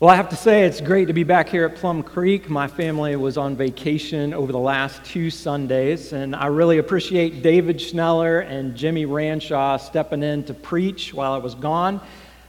Well, 0.00 0.10
I 0.10 0.14
have 0.14 0.28
to 0.28 0.36
say, 0.36 0.62
it's 0.62 0.80
great 0.80 1.06
to 1.06 1.12
be 1.12 1.24
back 1.24 1.48
here 1.48 1.64
at 1.64 1.74
Plum 1.74 2.04
Creek. 2.04 2.48
My 2.48 2.68
family 2.68 3.16
was 3.16 3.36
on 3.36 3.56
vacation 3.56 4.32
over 4.32 4.52
the 4.52 4.58
last 4.60 5.04
two 5.04 5.28
Sundays, 5.28 6.12
and 6.12 6.36
I 6.36 6.46
really 6.46 6.78
appreciate 6.78 7.42
David 7.42 7.78
Schneller 7.78 8.48
and 8.48 8.76
Jimmy 8.76 9.06
Ranshaw 9.06 9.80
stepping 9.80 10.22
in 10.22 10.44
to 10.44 10.54
preach 10.54 11.12
while 11.12 11.32
I 11.32 11.38
was 11.38 11.56
gone. 11.56 11.96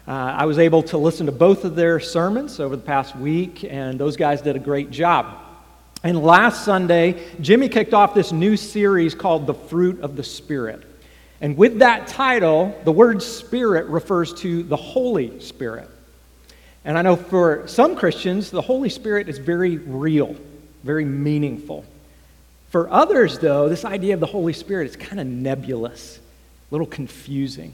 Uh, 0.07 0.11
I 0.11 0.45
was 0.45 0.59
able 0.59 0.83
to 0.83 0.99
listen 0.99 1.25
to 1.25 1.31
both 1.31 1.65
of 1.65 1.75
their 1.75 1.99
sermons 1.99 2.59
over 2.59 2.75
the 2.75 2.83
past 2.83 3.15
week, 3.15 3.63
and 3.63 3.99
those 3.99 4.15
guys 4.15 4.43
did 4.43 4.55
a 4.55 4.59
great 4.59 4.91
job. 4.91 5.35
And 6.03 6.21
last 6.21 6.63
Sunday, 6.63 7.19
Jimmy 7.41 7.67
kicked 7.67 7.95
off 7.95 8.13
this 8.13 8.31
new 8.31 8.57
series 8.57 9.15
called 9.15 9.47
The 9.47 9.55
Fruit 9.55 10.01
of 10.01 10.15
the 10.15 10.23
Spirit. 10.23 10.83
And 11.41 11.57
with 11.57 11.79
that 11.79 12.05
title, 12.05 12.79
the 12.83 12.91
word 12.91 13.23
Spirit 13.23 13.87
refers 13.87 14.35
to 14.35 14.61
the 14.61 14.77
Holy 14.77 15.39
Spirit. 15.39 15.89
And 16.85 16.97
I 16.97 17.01
know 17.01 17.15
for 17.15 17.67
some 17.67 17.95
Christians, 17.95 18.51
the 18.51 18.61
Holy 18.61 18.89
Spirit 18.89 19.27
is 19.29 19.37
very 19.37 19.77
real, 19.77 20.35
very 20.83 21.05
meaningful. 21.05 21.85
For 22.69 22.89
others, 22.89 23.39
though, 23.39 23.67
this 23.67 23.83
idea 23.83 24.13
of 24.13 24.19
the 24.19 24.25
Holy 24.25 24.53
Spirit 24.53 24.89
is 24.89 24.95
kind 24.95 25.19
of 25.19 25.27
nebulous, 25.27 26.17
a 26.17 26.73
little 26.73 26.87
confusing. 26.87 27.73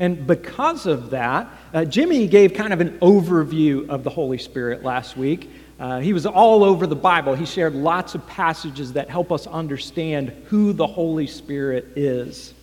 And 0.00 0.26
because 0.26 0.86
of 0.86 1.10
that, 1.10 1.48
uh, 1.72 1.84
Jimmy 1.84 2.26
gave 2.28 2.54
kind 2.54 2.72
of 2.72 2.80
an 2.80 2.98
overview 2.98 3.88
of 3.88 4.04
the 4.04 4.10
Holy 4.10 4.38
Spirit 4.38 4.84
last 4.84 5.16
week. 5.16 5.50
Uh, 5.80 6.00
he 6.00 6.12
was 6.12 6.26
all 6.26 6.64
over 6.64 6.86
the 6.86 6.96
Bible. 6.96 7.34
He 7.34 7.46
shared 7.46 7.74
lots 7.74 8.14
of 8.14 8.26
passages 8.26 8.92
that 8.94 9.08
help 9.08 9.32
us 9.32 9.46
understand 9.46 10.30
who 10.46 10.72
the 10.72 10.86
Holy 10.86 11.26
Spirit 11.26 11.86
is. 11.96 12.54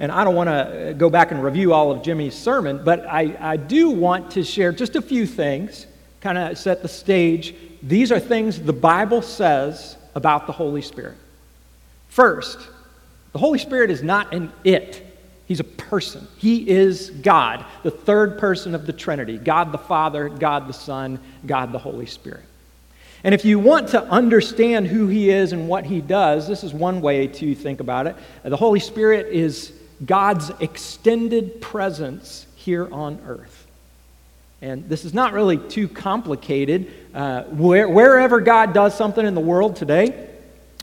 And 0.00 0.12
I 0.12 0.24
don't 0.24 0.34
want 0.34 0.48
to 0.48 0.90
uh, 0.90 0.92
go 0.92 1.10
back 1.10 1.32
and 1.32 1.42
review 1.42 1.72
all 1.72 1.90
of 1.90 2.02
Jimmy's 2.02 2.34
sermon, 2.34 2.82
but 2.84 3.04
I, 3.06 3.36
I 3.40 3.56
do 3.56 3.90
want 3.90 4.30
to 4.32 4.44
share 4.44 4.70
just 4.70 4.94
a 4.94 5.02
few 5.02 5.26
things, 5.26 5.86
kind 6.20 6.38
of 6.38 6.56
set 6.56 6.82
the 6.82 6.88
stage. 6.88 7.54
These 7.82 8.12
are 8.12 8.20
things 8.20 8.60
the 8.60 8.72
Bible 8.72 9.22
says 9.22 9.96
about 10.14 10.46
the 10.46 10.52
Holy 10.52 10.82
Spirit. 10.82 11.16
First, 12.08 12.58
the 13.32 13.38
Holy 13.38 13.58
Spirit 13.58 13.90
is 13.90 14.02
not 14.02 14.32
an 14.32 14.52
it, 14.64 15.04
He's 15.46 15.60
a 15.60 15.64
person. 15.64 16.28
He 16.36 16.68
is 16.68 17.08
God, 17.08 17.64
the 17.82 17.90
third 17.90 18.38
person 18.38 18.74
of 18.74 18.86
the 18.86 18.92
Trinity 18.92 19.38
God 19.38 19.72
the 19.72 19.78
Father, 19.78 20.28
God 20.28 20.68
the 20.68 20.74
Son, 20.74 21.18
God 21.46 21.72
the 21.72 21.78
Holy 21.78 22.06
Spirit. 22.06 22.44
And 23.24 23.34
if 23.34 23.44
you 23.44 23.58
want 23.58 23.88
to 23.88 24.02
understand 24.04 24.86
who 24.86 25.08
He 25.08 25.30
is 25.30 25.52
and 25.52 25.68
what 25.68 25.84
He 25.84 26.00
does, 26.00 26.46
this 26.46 26.62
is 26.62 26.72
one 26.72 27.00
way 27.00 27.26
to 27.26 27.54
think 27.54 27.80
about 27.80 28.06
it. 28.06 28.14
The 28.44 28.56
Holy 28.56 28.78
Spirit 28.78 29.26
is 29.26 29.72
God's 30.04 30.50
extended 30.60 31.60
presence 31.60 32.46
here 32.56 32.88
on 32.92 33.20
earth. 33.26 33.66
And 34.60 34.88
this 34.88 35.04
is 35.04 35.14
not 35.14 35.32
really 35.32 35.56
too 35.56 35.88
complicated. 35.88 36.92
Uh, 37.14 37.44
where, 37.44 37.88
wherever 37.88 38.40
God 38.40 38.74
does 38.74 38.96
something 38.96 39.24
in 39.24 39.34
the 39.34 39.40
world 39.40 39.76
today, 39.76 40.28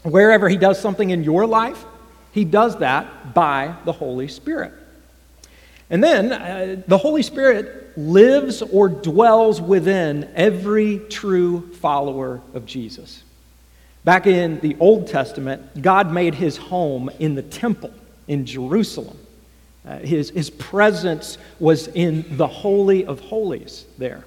wherever 0.03 0.47
He 0.47 0.57
does 0.57 0.79
something 0.79 1.09
in 1.09 1.23
your 1.23 1.45
life, 1.45 1.83
He 2.31 2.45
does 2.45 2.77
that 2.79 3.33
by 3.33 3.75
the 3.85 3.91
Holy 3.91 4.27
Spirit. 4.27 4.73
And 5.89 6.03
then 6.03 6.31
uh, 6.31 6.81
the 6.87 6.97
Holy 6.97 7.21
Spirit 7.21 7.97
lives 7.97 8.61
or 8.61 8.89
dwells 8.89 9.61
within 9.61 10.29
every 10.35 10.99
true 11.09 11.71
follower 11.75 12.41
of 12.53 12.65
Jesus. 12.65 13.23
Back 14.03 14.27
in 14.27 14.59
the 14.59 14.75
Old 14.79 15.07
Testament, 15.07 15.81
God 15.81 16.11
made 16.11 16.35
his 16.35 16.57
home 16.57 17.09
in 17.19 17.35
the 17.35 17.41
temple 17.41 17.91
in 18.27 18.45
Jerusalem. 18.45 19.17
Uh, 19.87 19.99
his, 19.99 20.31
his 20.31 20.49
presence 20.49 21.37
was 21.59 21.87
in 21.87 22.37
the 22.37 22.47
Holy 22.47 23.05
of 23.05 23.19
Holies 23.19 23.85
there. 23.97 24.25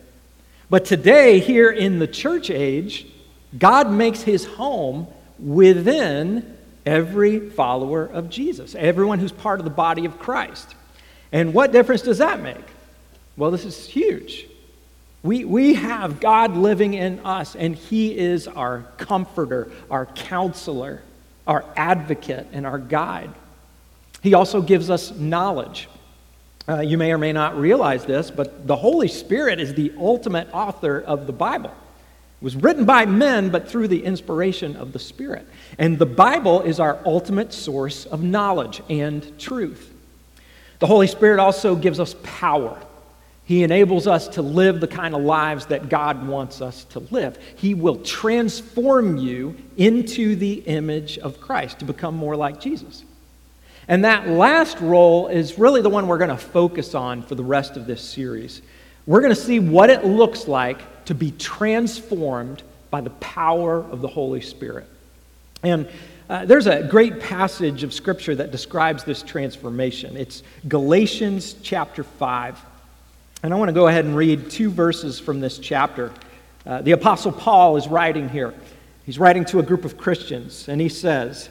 But 0.71 0.85
today, 0.85 1.41
here 1.41 1.71
in 1.71 1.99
the 1.99 2.07
church 2.07 2.51
age, 2.51 3.07
God 3.57 3.91
makes 3.91 4.23
his 4.23 4.45
home 4.45 5.09
within 5.39 6.57
every 6.85 7.51
follower 7.51 8.05
of 8.05 8.31
Jesus, 8.31 8.75
everyone 8.75 9.19
who's 9.19 9.33
part 9.33 9.61
of 9.61 9.65
the 9.65 9.71
body 9.71 10.05
of 10.05 10.19
Christ. 10.19 10.75
And 11.33 11.55
what 11.55 11.73
difference 11.73 12.03
does 12.03 12.19
that 12.19 12.41
make? 12.41 12.65
Well, 13.37 13.51
this 13.51 13.65
is 13.65 13.87
huge. 13.87 14.47
We, 15.23 15.45
we 15.45 15.75
have 15.75 16.21
God 16.21 16.57
living 16.57 16.95
in 16.95 17.21
us, 17.21 17.57
and 17.57 17.75
He 17.75 18.17
is 18.17 18.47
our 18.47 18.85
comforter, 18.97 19.71
our 19.91 20.07
counselor, 20.07 21.03
our 21.47 21.65
advocate, 21.77 22.47
and 22.53 22.67
our 22.67 22.79
guide. 22.79 23.31
He 24.23 24.35
also 24.35 24.61
gives 24.61 24.91
us 24.91 25.13
knowledge. 25.13 25.89
Uh, 26.69 26.81
you 26.81 26.99
may 26.99 27.13
or 27.13 27.19
may 27.19 27.33
not 27.33 27.57
realize 27.57 28.05
this, 28.05 28.31
but 28.31 28.67
the 28.67 28.77
Holy 28.77 29.09
Spirit 29.09 29.59
is 29.61 29.75
the 29.75 29.93
ultimate 29.99 30.49
author 30.53 31.01
of 31.01 31.27
the 31.27 31.33
Bible. 31.33 31.71
It 31.71 32.45
was 32.45 32.57
written 32.57 32.85
by 32.85 33.07
men, 33.07 33.51
but 33.51 33.69
through 33.69 33.89
the 33.89 34.05
inspiration 34.05 34.77
of 34.77 34.93
the 34.93 34.99
Spirit. 34.99 35.47
And 35.79 35.99
the 35.99 36.07
Bible 36.07 36.63
is 36.63 36.79
our 36.79 36.99
ultimate 37.05 37.53
source 37.53 38.07
of 38.07 38.23
knowledge 38.23 38.83
and 38.89 39.39
truth. 39.39 39.95
The 40.79 40.87
Holy 40.87 41.07
Spirit 41.07 41.41
also 41.41 41.75
gives 41.75 41.99
us 41.99 42.15
power. 42.23 42.79
He 43.45 43.63
enables 43.63 44.07
us 44.07 44.29
to 44.29 44.43
live 44.43 44.79
the 44.79 44.87
kind 44.87 45.15
of 45.15 45.23
lives 45.23 45.67
that 45.67 45.89
God 45.89 46.29
wants 46.29 46.61
us 46.61 46.85
to 46.91 46.99
live. 47.11 47.39
He 47.57 47.73
will 47.73 47.97
transform 47.97 49.17
you 49.17 49.57
into 49.79 50.37
the 50.37 50.55
image 50.67 51.19
of 51.19 51.41
Christ 51.41 51.79
to 51.79 51.87
become 51.87 52.15
more 52.15 52.37
like 52.37 52.61
Jesus. 52.61 53.05
And 53.89 54.05
that 54.05 54.29
last 54.29 54.81
role 54.81 55.29
is 55.29 55.59
really 55.59 55.81
the 55.81 55.89
one 55.89 56.07
we're 56.07 56.19
going 56.19 56.29
to 56.29 56.37
focus 56.37 56.95
on 56.95 57.23
for 57.23 57.35
the 57.35 57.43
rest 57.43 57.77
of 57.79 57.87
this 57.87 58.03
series. 58.03 58.61
We're 59.07 59.23
going 59.23 59.35
to 59.35 59.41
see 59.41 59.59
what 59.59 59.89
it 59.89 60.05
looks 60.05 60.47
like 60.47 61.07
to 61.07 61.15
be 61.15 61.31
transformed 61.31 62.63
by 62.91 63.01
the 63.01 63.11
power 63.11 63.79
of 63.79 64.03
the 64.03 64.09
Holy 64.09 64.43
Spirit. 64.43 64.87
And 65.63 65.89
uh, 66.29 66.45
there's 66.45 66.67
a 66.67 66.83
great 66.83 67.21
passage 67.21 67.83
of 67.83 67.95
Scripture 67.95 68.35
that 68.35 68.51
describes 68.51 69.05
this 69.05 69.23
transformation. 69.23 70.19
It's 70.19 70.43
Galatians 70.69 71.57
chapter 71.63 72.05
5. 72.05 72.61
And 73.43 73.55
I 73.55 73.57
want 73.57 73.71
to 73.71 73.73
go 73.73 73.87
ahead 73.87 74.05
and 74.05 74.15
read 74.15 74.51
two 74.51 74.71
verses 74.71 75.19
from 75.19 75.41
this 75.41 75.59
chapter. 75.59 76.13
Uh, 76.67 76.83
the 76.83 76.93
Apostle 76.93 77.33
Paul 77.33 77.79
is 77.79 77.89
writing 77.89 78.29
here. 78.29 78.53
He's 79.07 79.19
writing 79.19 79.47
to 79.47 79.59
a 79.59 79.63
group 79.63 79.87
of 79.87 79.97
Christians, 79.97 80.69
and 80.69 80.83
he 80.83 80.91
says, 80.91 81.49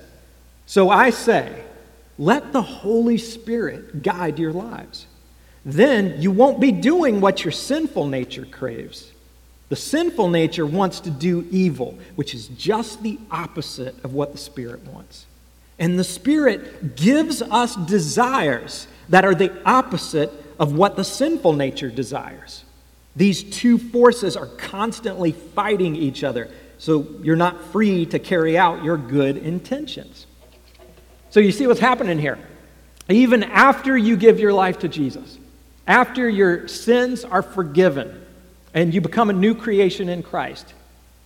So 0.67 0.91
I 0.91 1.09
say, 1.09 1.63
let 2.17 2.51
the 2.51 2.61
Holy 2.61 3.17
Spirit 3.17 4.01
guide 4.01 4.39
your 4.39 4.53
lives. 4.53 5.07
Then 5.65 6.21
you 6.21 6.31
won't 6.31 6.59
be 6.59 6.71
doing 6.71 7.21
what 7.21 7.43
your 7.43 7.51
sinful 7.51 8.07
nature 8.07 8.45
craves. 8.45 9.11
The 9.69 9.75
sinful 9.75 10.29
nature 10.29 10.65
wants 10.65 11.01
to 11.01 11.09
do 11.09 11.45
evil, 11.51 11.97
which 12.15 12.33
is 12.33 12.47
just 12.49 13.03
the 13.03 13.19
opposite 13.29 13.95
of 14.03 14.13
what 14.13 14.31
the 14.31 14.37
Spirit 14.37 14.85
wants. 14.85 15.25
And 15.77 15.99
the 15.99 16.03
Spirit 16.03 16.95
gives 16.95 17.41
us 17.41 17.75
desires 17.75 18.87
that 19.09 19.25
are 19.25 19.35
the 19.35 19.51
opposite 19.65 20.31
of 20.57 20.73
what 20.73 20.95
the 20.95 21.03
sinful 21.03 21.53
nature 21.53 21.89
desires. 21.89 22.63
These 23.15 23.43
two 23.43 23.77
forces 23.77 24.37
are 24.37 24.45
constantly 24.45 25.31
fighting 25.31 25.95
each 25.95 26.23
other, 26.23 26.49
so 26.77 27.07
you're 27.21 27.35
not 27.35 27.71
free 27.71 28.05
to 28.07 28.19
carry 28.19 28.57
out 28.57 28.83
your 28.83 28.97
good 28.97 29.37
intentions. 29.37 30.26
So 31.29 31.39
you 31.39 31.51
see 31.51 31.67
what's 31.67 31.79
happening 31.79 32.19
here. 32.19 32.39
Even 33.09 33.43
after 33.43 33.97
you 33.97 34.17
give 34.17 34.39
your 34.39 34.53
life 34.53 34.79
to 34.79 34.87
Jesus, 34.87 35.37
after 35.87 36.27
your 36.27 36.67
sins 36.67 37.23
are 37.23 37.41
forgiven 37.41 38.25
and 38.73 38.93
you 38.93 39.01
become 39.01 39.29
a 39.29 39.33
new 39.33 39.55
creation 39.55 40.09
in 40.09 40.23
Christ, 40.23 40.73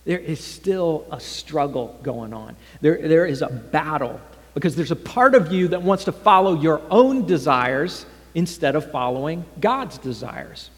there 0.04 0.18
is 0.18 0.42
still 0.42 1.06
a 1.10 1.20
struggle 1.20 1.98
going 2.02 2.32
on. 2.32 2.56
There, 2.80 3.06
there 3.08 3.26
is 3.26 3.42
a 3.42 3.48
battle 3.48 4.20
because 4.54 4.76
there's 4.76 4.90
a 4.90 4.96
part 4.96 5.34
of 5.34 5.52
you 5.52 5.68
that 5.68 5.82
wants 5.82 6.04
to 6.04 6.12
follow 6.12 6.60
your 6.60 6.82
own 6.90 7.26
desires 7.26 8.06
instead 8.34 8.76
of 8.76 8.90
following 8.90 9.44
God's 9.60 9.98
desires. 9.98 10.70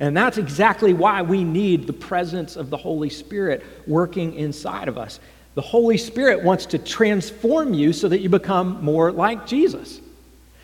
And 0.00 0.16
that's 0.16 0.38
exactly 0.38 0.94
why 0.94 1.22
we 1.22 1.44
need 1.44 1.86
the 1.86 1.92
presence 1.92 2.56
of 2.56 2.70
the 2.70 2.76
Holy 2.76 3.10
Spirit 3.10 3.64
working 3.86 4.34
inside 4.34 4.88
of 4.88 4.98
us. 4.98 5.20
The 5.54 5.62
Holy 5.62 5.98
Spirit 5.98 6.42
wants 6.42 6.66
to 6.66 6.78
transform 6.78 7.74
you 7.74 7.92
so 7.92 8.08
that 8.08 8.20
you 8.20 8.28
become 8.28 8.82
more 8.82 9.12
like 9.12 9.46
Jesus. 9.46 10.00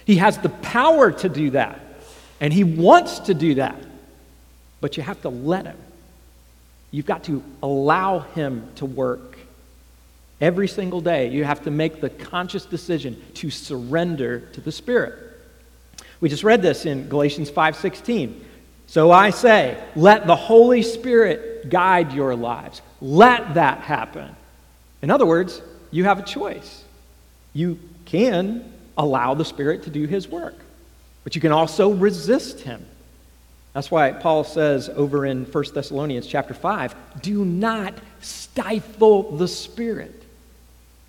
He 0.07 0.17
has 0.17 0.39
the 0.39 0.49
power 0.49 1.13
to 1.13 1.29
do 1.29 1.51
that, 1.51 1.81
and 2.41 2.53
He 2.53 2.65
wants 2.65 3.19
to 3.21 3.35
do 3.35 3.57
that. 3.57 3.77
But 4.81 4.97
you 4.97 5.03
have 5.03 5.21
to 5.23 5.29
let 5.29 5.67
Him. 5.67 5.77
You've 6.91 7.07
got 7.07 7.25
to 7.25 7.43
allow 7.63 8.21
Him 8.21 8.69
to 8.77 8.87
work. 8.87 9.39
Every 10.41 10.69
single 10.69 11.01
day, 11.01 11.29
you 11.31 11.45
have 11.45 11.65
to 11.65 11.71
make 11.71 12.01
the 12.01 12.09
conscious 12.09 12.65
decision 12.65 13.21
to 13.35 13.51
surrender 13.51 14.41
to 14.53 14.61
the 14.61 14.73
Spirit. 14.73 15.19
We 16.21 16.29
just 16.29 16.45
read 16.45 16.63
this 16.63 16.87
in 16.87 17.09
Galatians 17.09 17.51
5:16. 17.51 18.45
So 18.87 19.11
I 19.11 19.31
say, 19.31 19.77
let 19.95 20.27
the 20.27 20.35
Holy 20.35 20.81
Spirit 20.83 21.69
guide 21.69 22.15
your 22.15 22.35
lives. 22.35 22.81
Let 23.03 23.55
that 23.55 23.81
happen. 23.81 24.35
In 25.03 25.11
other 25.11 25.27
words, 25.27 25.63
you 25.91 26.05
have 26.05 26.19
a 26.19 26.23
choice. 26.23 26.85
You 27.53 27.79
can 28.05 28.73
allow 28.97 29.35
the 29.35 29.45
Spirit 29.45 29.85
to 29.85 29.91
do 29.91 30.07
His 30.07 30.29
work, 30.29 30.57
but 31.25 31.35
you 31.35 31.41
can 31.41 31.53
also 31.53 31.91
resist 31.91 32.61
Him. 32.61 32.85
That's 33.75 33.91
why 33.91 34.13
Paul 34.13 34.45
says 34.45 34.89
over 34.89 35.25
in 35.25 35.45
1 35.45 35.65
Thessalonians 35.73 36.27
chapter 36.27 36.55
5, 36.55 36.95
do 37.23 37.45
not 37.45 37.95
stifle 38.21 39.37
the 39.37 39.47
Spirit. 39.47 40.25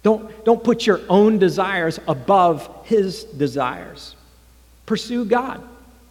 Don't, 0.03 0.45
don't 0.45 0.63
put 0.63 0.85
your 0.85 1.01
own 1.09 1.39
desires 1.39 1.99
above 2.07 2.85
his 2.85 3.23
desires. 3.23 4.15
Pursue 4.85 5.25
God 5.25 5.61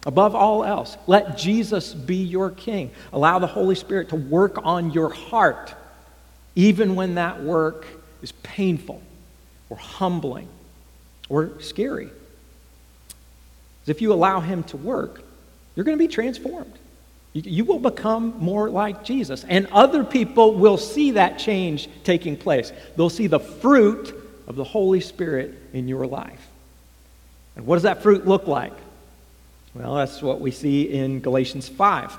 above 0.05 0.35
all 0.35 0.63
else. 0.63 0.97
Let 1.07 1.37
Jesus 1.37 1.93
be 1.93 2.15
your 2.17 2.51
king. 2.51 2.91
Allow 3.11 3.39
the 3.39 3.47
Holy 3.47 3.75
Spirit 3.75 4.09
to 4.09 4.15
work 4.15 4.59
on 4.63 4.91
your 4.91 5.09
heart, 5.09 5.73
even 6.59 6.93
when 6.95 7.15
that 7.15 7.41
work 7.41 7.85
is 8.21 8.33
painful 8.43 9.01
or 9.69 9.77
humbling 9.77 10.49
or 11.29 11.51
scary. 11.61 12.09
If 13.87 14.01
you 14.01 14.11
allow 14.11 14.41
him 14.41 14.63
to 14.63 14.75
work, 14.75 15.23
you're 15.73 15.85
going 15.85 15.97
to 15.97 16.03
be 16.03 16.09
transformed. 16.09 16.73
You 17.31 17.63
will 17.63 17.79
become 17.79 18.35
more 18.39 18.69
like 18.69 19.05
Jesus. 19.05 19.45
And 19.47 19.67
other 19.67 20.03
people 20.03 20.55
will 20.55 20.75
see 20.75 21.11
that 21.11 21.39
change 21.39 21.87
taking 22.03 22.35
place. 22.35 22.73
They'll 22.97 23.09
see 23.09 23.27
the 23.27 23.39
fruit 23.39 24.13
of 24.45 24.57
the 24.57 24.65
Holy 24.65 24.99
Spirit 24.99 25.57
in 25.71 25.87
your 25.87 26.07
life. 26.07 26.45
And 27.55 27.65
what 27.65 27.77
does 27.77 27.83
that 27.83 28.03
fruit 28.03 28.27
look 28.27 28.47
like? 28.47 28.73
Well, 29.73 29.95
that's 29.95 30.21
what 30.21 30.41
we 30.41 30.51
see 30.51 30.91
in 30.91 31.21
Galatians 31.21 31.69
5. 31.69 32.17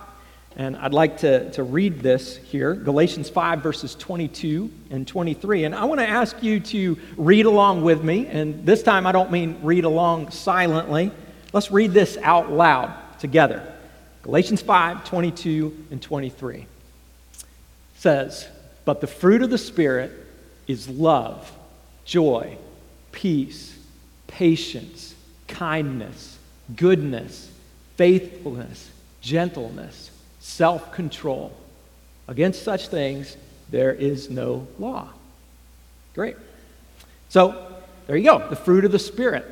And 0.56 0.76
I'd 0.76 0.92
like 0.92 1.18
to, 1.18 1.50
to 1.52 1.62
read 1.62 2.00
this 2.00 2.36
here 2.36 2.74
Galatians 2.74 3.30
5, 3.30 3.62
verses 3.62 3.94
22 3.94 4.70
and 4.90 5.06
23. 5.06 5.64
And 5.64 5.74
I 5.74 5.84
want 5.84 6.00
to 6.00 6.08
ask 6.08 6.42
you 6.42 6.60
to 6.60 6.98
read 7.16 7.46
along 7.46 7.82
with 7.82 8.02
me. 8.02 8.26
And 8.26 8.66
this 8.66 8.82
time 8.82 9.06
I 9.06 9.12
don't 9.12 9.30
mean 9.30 9.58
read 9.62 9.84
along 9.84 10.30
silently. 10.30 11.12
Let's 11.52 11.70
read 11.70 11.92
this 11.92 12.16
out 12.22 12.50
loud 12.50 12.92
together. 13.18 13.74
Galatians 14.22 14.60
5 14.62 15.04
22 15.04 15.86
and 15.90 16.02
23 16.02 16.66
says, 17.96 18.48
But 18.84 19.00
the 19.00 19.06
fruit 19.06 19.42
of 19.42 19.50
the 19.50 19.58
Spirit 19.58 20.12
is 20.66 20.88
love, 20.88 21.50
joy, 22.04 22.56
peace, 23.12 23.76
patience, 24.26 25.14
kindness, 25.48 26.38
goodness, 26.76 27.50
faithfulness, 27.96 28.90
gentleness, 29.20 30.10
self 30.40 30.92
control. 30.92 31.52
Against 32.26 32.62
such 32.62 32.88
things, 32.88 33.36
there 33.70 33.92
is 33.92 34.30
no 34.30 34.66
law. 34.78 35.08
Great. 36.14 36.36
So, 37.28 37.66
there 38.06 38.16
you 38.16 38.24
go, 38.24 38.48
the 38.48 38.56
fruit 38.56 38.84
of 38.84 38.92
the 38.92 38.98
Spirit. 38.98 39.46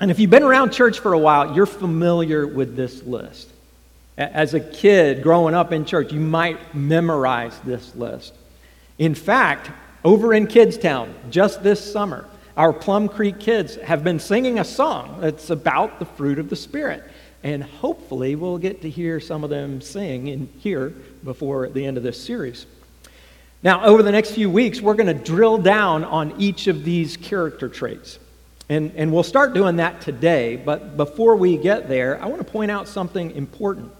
And 0.00 0.10
if 0.10 0.18
you've 0.18 0.30
been 0.30 0.42
around 0.42 0.72
church 0.72 0.98
for 0.98 1.12
a 1.12 1.18
while, 1.18 1.54
you're 1.54 1.66
familiar 1.66 2.46
with 2.46 2.74
this 2.74 3.02
list. 3.04 3.48
As 4.18 4.54
a 4.54 4.60
kid 4.60 5.22
growing 5.22 5.54
up 5.54 5.72
in 5.72 5.84
church, 5.84 6.12
you 6.12 6.20
might 6.20 6.74
memorize 6.74 7.58
this 7.64 7.94
list. 7.94 8.34
In 8.98 9.14
fact, 9.14 9.70
over 10.04 10.34
in 10.34 10.46
Kidstown, 10.46 11.08
just 11.30 11.62
this 11.62 11.92
summer, 11.92 12.28
our 12.56 12.72
Plum 12.72 13.08
Creek 13.08 13.40
kids 13.40 13.76
have 13.76 14.04
been 14.04 14.20
singing 14.20 14.58
a 14.58 14.64
song 14.64 15.18
that's 15.20 15.50
about 15.50 15.98
the 15.98 16.04
fruit 16.04 16.38
of 16.38 16.48
the 16.48 16.56
Spirit. 16.56 17.02
And 17.44 17.62
hopefully, 17.62 18.36
we'll 18.36 18.56
get 18.56 18.80
to 18.82 18.90
hear 18.90 19.20
some 19.20 19.44
of 19.44 19.50
them 19.50 19.82
sing 19.82 20.28
in 20.28 20.48
here 20.58 20.94
before 21.22 21.68
the 21.68 21.84
end 21.84 21.98
of 21.98 22.02
this 22.02 22.20
series. 22.20 22.64
Now, 23.62 23.84
over 23.84 24.02
the 24.02 24.10
next 24.10 24.30
few 24.30 24.48
weeks, 24.48 24.80
we're 24.80 24.94
going 24.94 25.14
to 25.14 25.24
drill 25.24 25.58
down 25.58 26.04
on 26.04 26.40
each 26.40 26.68
of 26.68 26.84
these 26.84 27.18
character 27.18 27.68
traits. 27.68 28.18
And, 28.70 28.92
and 28.96 29.12
we'll 29.12 29.22
start 29.22 29.52
doing 29.52 29.76
that 29.76 30.00
today, 30.00 30.56
but 30.56 30.96
before 30.96 31.36
we 31.36 31.58
get 31.58 31.86
there, 31.86 32.20
I 32.22 32.26
want 32.26 32.38
to 32.38 32.50
point 32.50 32.70
out 32.70 32.88
something 32.88 33.30
important. 33.32 33.92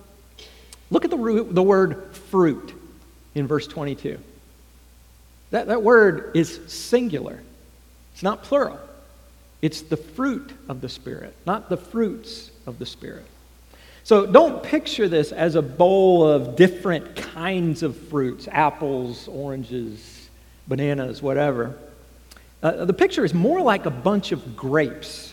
Look 0.90 1.04
at 1.04 1.10
the, 1.10 1.18
root, 1.18 1.54
the 1.54 1.62
word 1.62 2.16
fruit 2.16 2.72
in 3.34 3.46
verse 3.46 3.66
22. 3.66 4.18
That, 5.50 5.66
that 5.66 5.82
word 5.82 6.30
is 6.34 6.60
singular, 6.66 7.42
it's 8.14 8.22
not 8.22 8.42
plural. 8.42 8.80
It's 9.60 9.80
the 9.80 9.96
fruit 9.96 10.52
of 10.68 10.82
the 10.82 10.90
Spirit, 10.90 11.34
not 11.46 11.70
the 11.70 11.78
fruits 11.78 12.50
of 12.66 12.78
the 12.78 12.84
Spirit. 12.84 13.24
So 14.04 14.26
don't 14.26 14.62
picture 14.62 15.08
this 15.08 15.32
as 15.32 15.54
a 15.54 15.62
bowl 15.62 16.28
of 16.28 16.56
different 16.56 17.16
kinds 17.16 17.82
of 17.82 17.96
fruits 17.96 18.46
apples, 18.52 19.28
oranges, 19.28 20.28
bananas, 20.68 21.22
whatever. 21.22 21.74
Uh, 22.62 22.84
the 22.84 22.92
picture 22.92 23.24
is 23.24 23.32
more 23.32 23.62
like 23.62 23.86
a 23.86 23.90
bunch 23.90 24.30
of 24.30 24.56
grapes. 24.56 25.32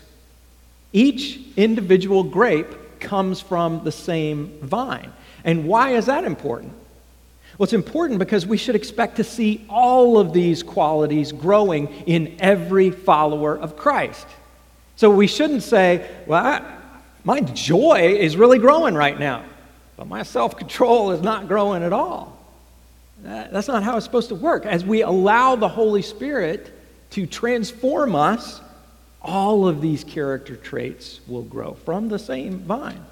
Each 0.94 1.38
individual 1.56 2.22
grape 2.22 2.98
comes 2.98 3.42
from 3.42 3.84
the 3.84 3.92
same 3.92 4.58
vine. 4.60 5.12
And 5.44 5.66
why 5.66 5.90
is 5.90 6.06
that 6.06 6.24
important? 6.24 6.72
Well, 7.58 7.64
it's 7.64 7.74
important 7.74 8.18
because 8.18 8.46
we 8.46 8.56
should 8.56 8.74
expect 8.74 9.16
to 9.16 9.24
see 9.24 9.66
all 9.68 10.18
of 10.18 10.32
these 10.32 10.62
qualities 10.62 11.30
growing 11.30 11.88
in 12.06 12.36
every 12.40 12.90
follower 12.90 13.58
of 13.58 13.76
Christ. 13.76 14.26
So 14.96 15.10
we 15.10 15.26
shouldn't 15.26 15.62
say, 15.62 16.08
well, 16.26 16.46
I, 16.46 16.81
my 17.24 17.40
joy 17.40 18.16
is 18.18 18.36
really 18.36 18.58
growing 18.58 18.94
right 18.94 19.18
now, 19.18 19.44
but 19.96 20.08
my 20.08 20.22
self 20.22 20.56
control 20.56 21.12
is 21.12 21.20
not 21.20 21.48
growing 21.48 21.82
at 21.82 21.92
all. 21.92 22.38
That's 23.22 23.68
not 23.68 23.82
how 23.82 23.96
it's 23.96 24.04
supposed 24.04 24.28
to 24.30 24.34
work. 24.34 24.66
As 24.66 24.84
we 24.84 25.02
allow 25.02 25.54
the 25.54 25.68
Holy 25.68 26.02
Spirit 26.02 26.72
to 27.10 27.26
transform 27.26 28.16
us, 28.16 28.60
all 29.20 29.68
of 29.68 29.80
these 29.80 30.02
character 30.02 30.56
traits 30.56 31.20
will 31.28 31.42
grow 31.42 31.74
from 31.74 32.08
the 32.08 32.18
same 32.18 32.58
vine. 32.60 33.04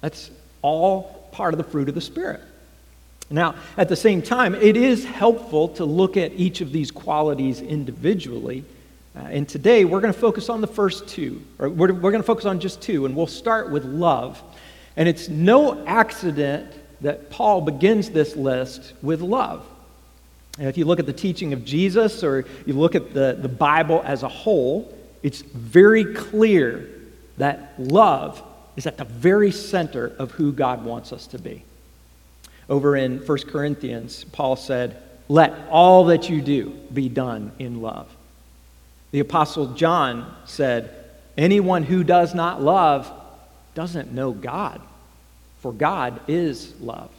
That's 0.00 0.30
all 0.62 1.28
part 1.32 1.52
of 1.52 1.58
the 1.58 1.64
fruit 1.64 1.88
of 1.88 1.96
the 1.96 2.00
Spirit. 2.00 2.40
Now, 3.30 3.56
at 3.76 3.88
the 3.88 3.96
same 3.96 4.22
time, 4.22 4.54
it 4.54 4.76
is 4.76 5.04
helpful 5.04 5.68
to 5.70 5.84
look 5.84 6.16
at 6.16 6.32
each 6.34 6.60
of 6.60 6.70
these 6.70 6.90
qualities 6.90 7.60
individually. 7.60 8.64
Uh, 9.16 9.20
and 9.20 9.48
today, 9.48 9.84
we're 9.84 10.00
going 10.00 10.12
to 10.12 10.18
focus 10.18 10.48
on 10.48 10.60
the 10.60 10.66
first 10.66 11.06
two, 11.06 11.40
or 11.58 11.68
we're, 11.68 11.92
we're 11.92 12.10
going 12.10 12.22
to 12.22 12.26
focus 12.26 12.46
on 12.46 12.58
just 12.58 12.82
two, 12.82 13.06
and 13.06 13.14
we'll 13.14 13.26
start 13.28 13.70
with 13.70 13.84
love. 13.84 14.42
And 14.96 15.08
it's 15.08 15.28
no 15.28 15.86
accident 15.86 16.72
that 17.00 17.30
Paul 17.30 17.60
begins 17.60 18.10
this 18.10 18.34
list 18.34 18.92
with 19.02 19.20
love. 19.20 19.64
And 20.58 20.68
if 20.68 20.76
you 20.76 20.84
look 20.84 20.98
at 20.98 21.06
the 21.06 21.12
teaching 21.12 21.52
of 21.52 21.64
Jesus 21.64 22.22
or 22.22 22.44
you 22.64 22.74
look 22.74 22.94
at 22.94 23.12
the, 23.12 23.36
the 23.40 23.48
Bible 23.48 24.02
as 24.04 24.22
a 24.22 24.28
whole, 24.28 24.96
it's 25.22 25.42
very 25.42 26.14
clear 26.14 26.88
that 27.38 27.74
love 27.78 28.42
is 28.76 28.86
at 28.86 28.96
the 28.96 29.04
very 29.04 29.50
center 29.50 30.12
of 30.18 30.32
who 30.32 30.52
God 30.52 30.84
wants 30.84 31.12
us 31.12 31.26
to 31.28 31.38
be. 31.38 31.64
Over 32.68 32.96
in 32.96 33.18
1 33.18 33.38
Corinthians, 33.48 34.24
Paul 34.24 34.56
said, 34.56 34.96
Let 35.28 35.52
all 35.70 36.06
that 36.06 36.30
you 36.30 36.40
do 36.40 36.70
be 36.92 37.08
done 37.08 37.52
in 37.58 37.82
love. 37.82 38.08
The 39.14 39.20
Apostle 39.20 39.74
John 39.74 40.34
said, 40.44 40.92
Anyone 41.38 41.84
who 41.84 42.02
does 42.02 42.34
not 42.34 42.60
love 42.60 43.12
doesn't 43.76 44.12
know 44.12 44.32
God, 44.32 44.80
for 45.60 45.72
God 45.72 46.18
is 46.26 46.74
love. 46.80 47.10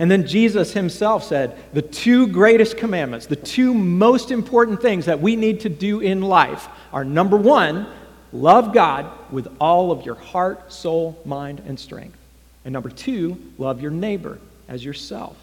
And 0.00 0.10
then 0.10 0.26
Jesus 0.26 0.72
himself 0.72 1.22
said, 1.22 1.56
The 1.72 1.82
two 1.82 2.26
greatest 2.26 2.78
commandments, 2.78 3.26
the 3.26 3.36
two 3.36 3.74
most 3.74 4.32
important 4.32 4.82
things 4.82 5.06
that 5.06 5.20
we 5.20 5.36
need 5.36 5.60
to 5.60 5.68
do 5.68 6.00
in 6.00 6.20
life 6.20 6.66
are 6.92 7.04
number 7.04 7.36
one, 7.36 7.86
love 8.32 8.74
God 8.74 9.08
with 9.30 9.46
all 9.60 9.92
of 9.92 10.04
your 10.04 10.16
heart, 10.16 10.72
soul, 10.72 11.16
mind, 11.24 11.62
and 11.64 11.78
strength. 11.78 12.18
And 12.64 12.72
number 12.72 12.90
two, 12.90 13.40
love 13.56 13.80
your 13.80 13.92
neighbor 13.92 14.40
as 14.66 14.84
yourself. 14.84 15.36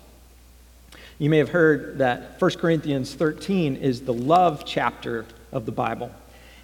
You 1.17 1.29
may 1.29 1.37
have 1.37 1.47
heard 1.47 1.99
that 1.99 2.41
1 2.41 2.51
Corinthians 2.55 3.13
13 3.13 3.77
is 3.77 4.01
the 4.01 4.13
love 4.13 4.65
chapter 4.65 5.25
of 5.51 5.65
the 5.65 5.71
Bible. 5.71 6.11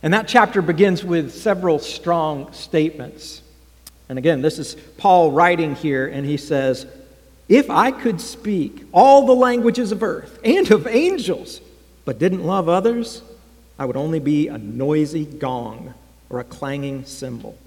And 0.04 0.14
that 0.14 0.28
chapter 0.28 0.62
begins 0.62 1.04
with 1.04 1.34
several 1.34 1.80
strong 1.80 2.52
statements. 2.54 3.42
And 4.10 4.18
again, 4.18 4.42
this 4.42 4.60
is 4.60 4.76
Paul 4.98 5.32
writing 5.32 5.76
here, 5.76 6.08
and 6.08 6.26
he 6.26 6.38
says, 6.38 6.86
If 7.48 7.70
I 7.70 7.92
could 7.92 8.20
speak 8.20 8.86
all 8.92 9.26
the 9.26 9.36
languages 9.36 9.92
of 9.92 10.04
earth 10.04 10.40
and 10.44 10.70
of 10.72 10.88
angels, 10.88 11.62
but 12.04 12.20
didn't 12.20 12.44
love 12.44 12.68
others, 12.68 13.22
I 13.78 13.86
would 13.86 13.98
only 13.98 14.20
be 14.20 14.48
a 14.48 14.58
noisy 14.58 15.26
gong 15.26 15.94
or 16.30 16.40
a 16.40 16.44
clanging 16.44 17.06
cymbal. 17.06 17.58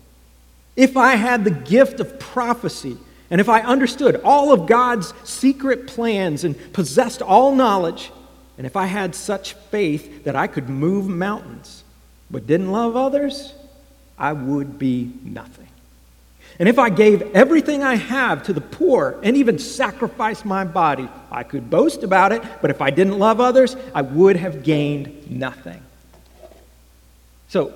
If 0.77 0.97
I 0.97 1.15
had 1.15 1.45
the 1.45 1.51
gift 1.51 2.01
of 2.01 2.19
prophecy, 2.19 2.97
and 3.31 3.41
if 3.41 3.49
I 3.49 3.61
understood 3.61 4.21
all 4.25 4.53
of 4.53 4.67
God's 4.67 5.15
secret 5.25 5.87
plans 5.87 6.45
and 6.45 6.73
possessed 6.73 7.23
all 7.23 7.55
knowledge, 7.55 8.11
and 8.57 8.67
if 8.67 8.77
I 8.77 8.87
had 8.87 9.15
such 9.15 9.55
faith 9.55 10.25
that 10.25 10.37
I 10.37 10.47
could 10.47 10.69
move 10.69 11.09
mountains, 11.09 11.83
but 12.31 12.47
didn't 12.47 12.71
love 12.71 12.97
others, 12.97 13.55
I 14.19 14.33
would 14.33 14.79
be 14.79 15.13
nothing. 15.23 15.69
And 16.59 16.69
if 16.69 16.79
I 16.79 16.89
gave 16.89 17.23
everything 17.35 17.83
I 17.83 17.97
have 17.97 18.45
to 18.45 18.53
the 18.53 18.61
poor 18.61 19.19
and 19.25 19.37
even 19.37 19.59
sacrificed 19.59 20.45
my 20.45 20.65
body, 20.65 21.09
I 21.31 21.43
could 21.43 21.69
boast 21.69 22.05
about 22.05 22.31
it, 22.31 22.43
but 22.63 22.71
if 22.71 22.81
I 22.81 22.91
didn't 22.91 23.19
love 23.19 23.41
others, 23.41 23.77
I 23.93 24.03
would 24.03 24.37
have 24.37 24.63
gained 24.63 25.31
nothing. 25.31 25.83
So, 27.49 27.73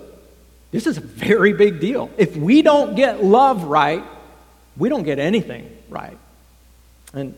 this 0.70 0.86
is 0.86 0.98
a 0.98 1.00
very 1.00 1.54
big 1.54 1.80
deal. 1.80 2.10
If 2.18 2.36
we 2.36 2.62
don't 2.62 2.94
get 2.94 3.24
love 3.24 3.64
right, 3.64 4.04
we 4.76 4.88
don't 4.88 5.02
get 5.02 5.18
anything 5.18 5.76
right. 5.88 6.16
And 7.14 7.34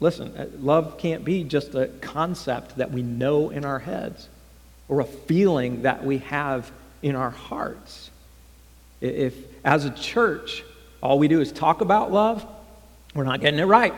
listen, 0.00 0.36
uh, 0.36 0.46
love 0.58 0.98
can't 0.98 1.24
be 1.24 1.44
just 1.44 1.74
a 1.74 1.88
concept 2.00 2.76
that 2.76 2.90
we 2.90 3.02
know 3.02 3.50
in 3.50 3.64
our 3.64 3.78
heads 3.78 4.28
or 4.88 5.00
a 5.00 5.04
feeling 5.04 5.82
that 5.82 6.04
we 6.04 6.18
have 6.18 6.70
in 7.02 7.14
our 7.14 7.30
hearts. 7.30 8.10
If, 9.00 9.34
as 9.64 9.84
a 9.84 9.90
church, 9.90 10.64
all 11.02 11.18
we 11.18 11.28
do 11.28 11.40
is 11.40 11.52
talk 11.52 11.80
about 11.80 12.12
love, 12.12 12.46
we're 13.14 13.24
not 13.24 13.40
getting 13.40 13.60
it 13.60 13.64
right. 13.64 13.94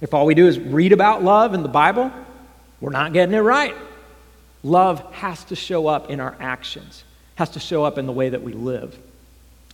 If 0.00 0.14
all 0.14 0.26
we 0.26 0.34
do 0.34 0.46
is 0.46 0.58
read 0.58 0.92
about 0.92 1.22
love 1.22 1.52
in 1.52 1.62
the 1.62 1.68
Bible, 1.68 2.10
we're 2.80 2.90
not 2.90 3.12
getting 3.12 3.34
it 3.34 3.40
right. 3.40 3.74
Love 4.62 5.00
has 5.14 5.44
to 5.44 5.56
show 5.56 5.86
up 5.86 6.10
in 6.10 6.20
our 6.20 6.36
actions, 6.40 7.04
has 7.34 7.50
to 7.50 7.60
show 7.60 7.84
up 7.84 7.98
in 7.98 8.06
the 8.06 8.12
way 8.12 8.28
that 8.30 8.42
we 8.42 8.52
live. 8.52 8.98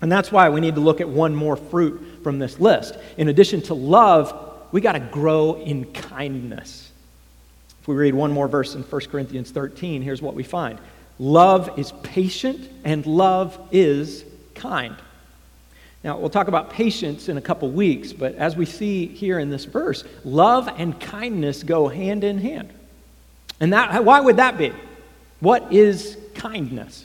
And 0.02 0.12
that's 0.12 0.30
why 0.30 0.48
we 0.48 0.60
need 0.60 0.74
to 0.74 0.80
look 0.80 1.00
at 1.00 1.08
one 1.08 1.34
more 1.34 1.56
fruit 1.56 2.20
from 2.22 2.38
this 2.38 2.60
list. 2.60 2.96
In 3.16 3.28
addition 3.28 3.62
to 3.62 3.74
love, 3.74 4.45
we 4.72 4.80
got 4.80 4.92
to 4.92 5.00
grow 5.00 5.54
in 5.54 5.84
kindness. 5.92 6.90
If 7.80 7.88
we 7.88 7.94
read 7.94 8.14
one 8.14 8.32
more 8.32 8.48
verse 8.48 8.74
in 8.74 8.82
1 8.82 9.00
Corinthians 9.02 9.50
13, 9.50 10.02
here's 10.02 10.20
what 10.20 10.34
we 10.34 10.42
find 10.42 10.78
Love 11.18 11.78
is 11.78 11.92
patient 12.02 12.68
and 12.84 13.06
love 13.06 13.58
is 13.70 14.24
kind. 14.54 14.96
Now, 16.04 16.18
we'll 16.18 16.30
talk 16.30 16.48
about 16.48 16.70
patience 16.70 17.28
in 17.28 17.36
a 17.36 17.40
couple 17.40 17.70
weeks, 17.70 18.12
but 18.12 18.34
as 18.36 18.54
we 18.54 18.66
see 18.66 19.06
here 19.06 19.38
in 19.38 19.50
this 19.50 19.64
verse, 19.64 20.04
love 20.24 20.68
and 20.76 20.98
kindness 21.00 21.62
go 21.62 21.88
hand 21.88 22.22
in 22.22 22.38
hand. 22.38 22.72
And 23.60 23.72
that, 23.72 24.04
why 24.04 24.20
would 24.20 24.36
that 24.36 24.58
be? 24.58 24.72
What 25.40 25.72
is 25.72 26.16
kindness? 26.34 27.04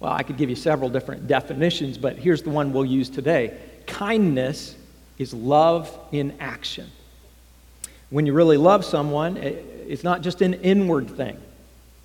Well, 0.00 0.12
I 0.12 0.22
could 0.22 0.36
give 0.36 0.50
you 0.50 0.56
several 0.56 0.90
different 0.90 1.26
definitions, 1.26 1.96
but 1.96 2.16
here's 2.16 2.42
the 2.42 2.50
one 2.50 2.72
we'll 2.72 2.84
use 2.84 3.08
today. 3.08 3.56
Kindness 3.86 4.74
is 5.18 5.32
love 5.32 5.96
in 6.12 6.34
action. 6.40 6.90
When 8.10 8.26
you 8.26 8.32
really 8.32 8.56
love 8.56 8.84
someone, 8.84 9.36
it's 9.36 10.04
not 10.04 10.20
just 10.22 10.42
an 10.42 10.54
inward 10.54 11.10
thing. 11.10 11.36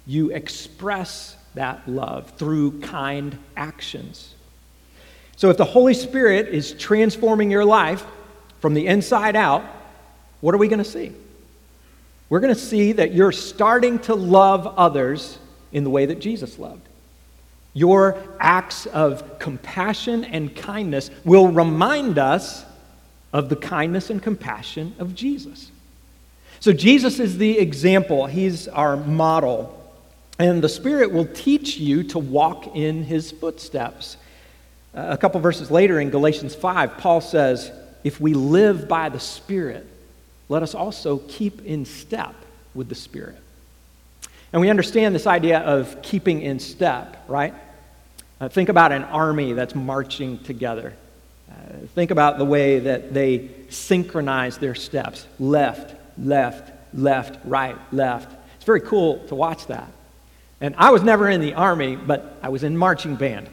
You 0.08 0.32
express 0.32 1.36
that 1.54 1.88
love 1.88 2.32
through 2.38 2.80
kind 2.82 3.38
actions. 3.56 4.34
So 5.36 5.50
if 5.50 5.58
the 5.58 5.66
Holy 5.66 5.94
Spirit 5.94 6.48
is 6.50 6.74
transforming 6.74 7.52
your 7.52 7.66
life 7.66 8.06
from 8.60 8.74
the 8.74 8.88
inside 8.88 9.36
out, 9.36 9.64
what 10.40 10.56
are 10.56 10.58
we 10.58 10.68
going 10.68 10.80
to 10.80 10.86
see? 10.86 11.12
We're 12.30 12.40
going 12.40 12.54
to 12.54 12.60
see 12.60 12.94
that 12.94 13.14
you're 13.14 13.32
starting 13.32 14.00
to 14.00 14.16
love 14.16 14.66
others 14.78 15.38
in 15.72 15.84
the 15.84 15.90
way 15.90 16.06
that 16.06 16.20
Jesus 16.20 16.58
loved. 16.58 16.88
Your 17.74 18.18
acts 18.40 18.86
of 18.86 19.40
compassion 19.40 20.24
and 20.24 20.56
kindness 20.56 21.10
will 21.24 21.50
remind 21.50 22.18
us 22.18 22.66
of 23.34 23.50
the 23.50 23.56
kindness 23.56 24.10
and 24.10 24.22
compassion 24.22 24.96
of 25.00 25.16
Jesus. 25.16 25.72
So, 26.60 26.74
Jesus 26.74 27.20
is 27.20 27.38
the 27.38 27.58
example, 27.58 28.28
He's 28.28 28.68
our 28.68 28.96
model. 28.96 29.78
And 30.38 30.64
the 30.64 30.70
Spirit 30.70 31.12
will 31.12 31.28
teach 31.28 31.78
you 31.78 32.04
to 32.06 32.20
walk 32.20 32.76
in 32.76 33.04
His 33.04 33.32
footsteps. 33.32 34.18
A 34.94 35.18
couple 35.18 35.40
verses 35.40 35.72
later 35.72 36.00
in 36.00 36.10
Galatians 36.10 36.54
5, 36.56 36.98
Paul 36.98 37.22
says, 37.22 37.72
If 38.04 38.20
we 38.20 38.34
live 38.34 38.88
by 38.88 39.10
the 39.10 39.20
Spirit, 39.20 39.88
let 40.50 40.64
us 40.64 40.76
also 40.76 41.20
keep 41.20 41.66
in 41.66 41.86
step 41.86 42.36
with 42.74 42.90
the 42.90 42.96
Spirit. 42.96 43.38
And 44.52 44.62
we 44.62 44.70
understand 44.70 45.16
this 45.16 45.28
idea 45.28 45.60
of 45.60 46.02
keeping 46.02 46.42
in 46.42 46.60
step, 46.60 47.24
right? 47.28 47.54
Uh, 48.40 48.50
think 48.50 48.70
about 48.70 48.92
an 48.92 49.04
army 49.04 49.54
that's 49.54 49.76
marching 49.76 50.40
together. 50.40 50.94
Uh, 51.52 51.86
think 51.96 52.12
about 52.12 52.38
the 52.38 52.46
way 52.46 52.80
that 52.80 53.14
they 53.14 53.50
synchronize 53.70 54.58
their 54.58 54.76
steps 54.76 55.28
left, 55.40 55.96
left, 56.18 56.72
left, 56.94 57.40
right, 57.46 57.78
left. 57.94 58.32
It's 58.56 58.66
very 58.66 58.82
cool 58.82 59.20
to 59.28 59.36
watch 59.36 59.68
that. 59.68 59.92
And 60.62 60.76
I 60.78 60.92
was 60.92 61.02
never 61.02 61.28
in 61.30 61.42
the 61.42 61.56
army, 61.56 61.96
but 61.96 62.38
I 62.42 62.50
was 62.50 62.64
in 62.64 62.78
marching 62.78 63.16
band. 63.16 63.50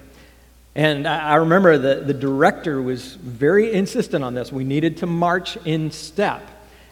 And 0.74 1.08
I, 1.08 1.30
I 1.30 1.34
remember 1.36 1.78
the, 1.78 2.04
the 2.04 2.14
director 2.14 2.80
was 2.80 3.14
very 3.14 3.72
insistent 3.72 4.22
on 4.22 4.34
this. 4.34 4.52
We 4.52 4.64
needed 4.64 4.98
to 4.98 5.06
march 5.06 5.56
in 5.64 5.90
step. 5.90 6.42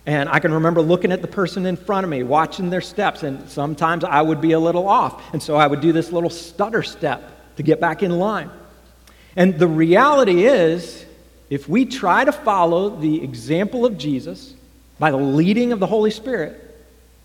And 0.06 0.28
I 0.28 0.38
can 0.38 0.52
remember 0.52 0.80
looking 0.80 1.12
at 1.12 1.20
the 1.20 1.28
person 1.28 1.66
in 1.66 1.76
front 1.76 2.04
of 2.04 2.10
me, 2.10 2.22
watching 2.22 2.70
their 2.70 2.80
steps, 2.80 3.24
and 3.24 3.48
sometimes 3.48 4.04
I 4.04 4.22
would 4.22 4.40
be 4.40 4.52
a 4.52 4.60
little 4.60 4.88
off. 4.88 5.22
And 5.32 5.42
so 5.42 5.56
I 5.56 5.66
would 5.66 5.80
do 5.80 5.92
this 5.92 6.12
little 6.12 6.30
stutter 6.30 6.82
step 6.82 7.56
to 7.56 7.62
get 7.62 7.80
back 7.80 8.02
in 8.02 8.12
line. 8.12 8.50
And 9.36 9.58
the 9.58 9.68
reality 9.68 10.46
is, 10.46 11.04
if 11.50 11.68
we 11.68 11.84
try 11.84 12.24
to 12.24 12.32
follow 12.32 12.90
the 12.90 13.22
example 13.22 13.84
of 13.84 13.98
Jesus 13.98 14.54
by 14.98 15.10
the 15.10 15.18
leading 15.18 15.72
of 15.72 15.78
the 15.78 15.86
Holy 15.86 16.10
Spirit, 16.10 16.62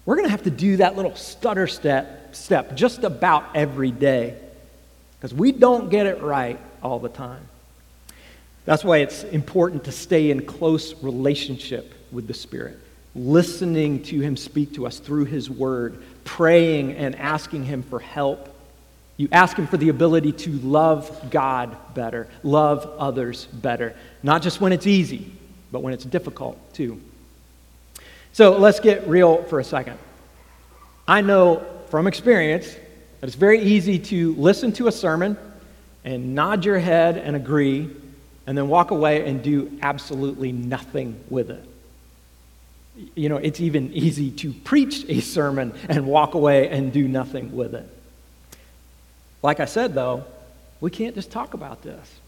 we're 0.05 0.15
going 0.15 0.27
to 0.27 0.31
have 0.31 0.43
to 0.43 0.51
do 0.51 0.77
that 0.77 0.95
little 0.95 1.15
stutter 1.15 1.67
step, 1.67 2.35
step 2.35 2.75
just 2.75 3.03
about 3.03 3.55
every 3.55 3.91
day 3.91 4.37
because 5.17 5.33
we 5.33 5.51
don't 5.51 5.89
get 5.89 6.05
it 6.05 6.21
right 6.21 6.59
all 6.83 6.99
the 6.99 7.09
time. 7.09 7.47
That's 8.65 8.83
why 8.83 8.97
it's 8.97 9.23
important 9.23 9.85
to 9.85 9.91
stay 9.91 10.31
in 10.31 10.45
close 10.45 10.93
relationship 11.03 11.93
with 12.11 12.27
the 12.27 12.33
Spirit, 12.33 12.77
listening 13.15 14.03
to 14.03 14.19
Him 14.19 14.35
speak 14.37 14.73
to 14.75 14.85
us 14.85 14.99
through 14.99 15.25
His 15.25 15.49
Word, 15.49 16.03
praying 16.23 16.93
and 16.93 17.15
asking 17.15 17.65
Him 17.65 17.83
for 17.83 17.99
help. 17.99 18.50
You 19.21 19.27
ask 19.31 19.55
Him 19.55 19.67
for 19.67 19.77
the 19.77 19.89
ability 19.89 20.31
to 20.31 20.49
love 20.49 21.29
God 21.29 21.77
better, 21.93 22.27
love 22.41 22.91
others 22.97 23.45
better, 23.45 23.95
not 24.23 24.41
just 24.41 24.59
when 24.59 24.73
it's 24.73 24.87
easy, 24.87 25.31
but 25.71 25.83
when 25.83 25.93
it's 25.93 26.03
difficult 26.03 26.57
too. 26.73 26.99
So 28.33 28.57
let's 28.57 28.79
get 28.79 29.07
real 29.07 29.43
for 29.43 29.59
a 29.59 29.63
second. 29.63 29.99
I 31.07 31.21
know 31.21 31.63
from 31.89 32.07
experience 32.07 32.73
that 33.19 33.27
it's 33.27 33.35
very 33.35 33.61
easy 33.61 33.99
to 33.99 34.33
listen 34.37 34.71
to 34.73 34.87
a 34.87 34.91
sermon 34.91 35.37
and 36.03 36.33
nod 36.33 36.65
your 36.65 36.79
head 36.79 37.19
and 37.19 37.35
agree, 37.35 37.91
and 38.47 38.57
then 38.57 38.69
walk 38.69 38.89
away 38.89 39.29
and 39.29 39.43
do 39.43 39.77
absolutely 39.83 40.51
nothing 40.51 41.23
with 41.29 41.51
it. 41.51 41.63
You 43.13 43.29
know, 43.29 43.37
it's 43.37 43.61
even 43.61 43.93
easy 43.93 44.31
to 44.31 44.51
preach 44.51 45.05
a 45.09 45.19
sermon 45.19 45.75
and 45.89 46.07
walk 46.07 46.33
away 46.33 46.69
and 46.69 46.91
do 46.91 47.07
nothing 47.07 47.55
with 47.55 47.75
it. 47.75 47.87
Like 49.43 49.59
I 49.59 49.65
said, 49.65 49.93
though, 49.93 50.25
we 50.79 50.91
can't 50.91 51.15
just 51.15 51.31
talk 51.31 51.53
about 51.53 51.81
this. 51.81 52.19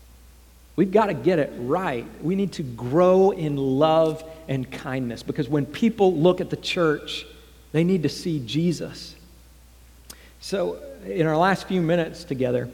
We've 0.75 0.91
got 0.91 1.07
to 1.07 1.13
get 1.13 1.37
it 1.37 1.53
right. 1.57 2.05
We 2.21 2.35
need 2.35 2.53
to 2.53 2.63
grow 2.63 3.31
in 3.31 3.57
love 3.57 4.23
and 4.47 4.69
kindness 4.71 5.21
because 5.21 5.47
when 5.47 5.65
people 5.65 6.15
look 6.15 6.41
at 6.41 6.49
the 6.49 6.57
church, 6.57 7.25
they 7.71 7.83
need 7.83 8.03
to 8.03 8.09
see 8.09 8.39
Jesus. 8.45 9.15
So, 10.41 10.79
in 11.05 11.27
our 11.27 11.37
last 11.37 11.67
few 11.67 11.81
minutes 11.81 12.23
together, 12.23 12.69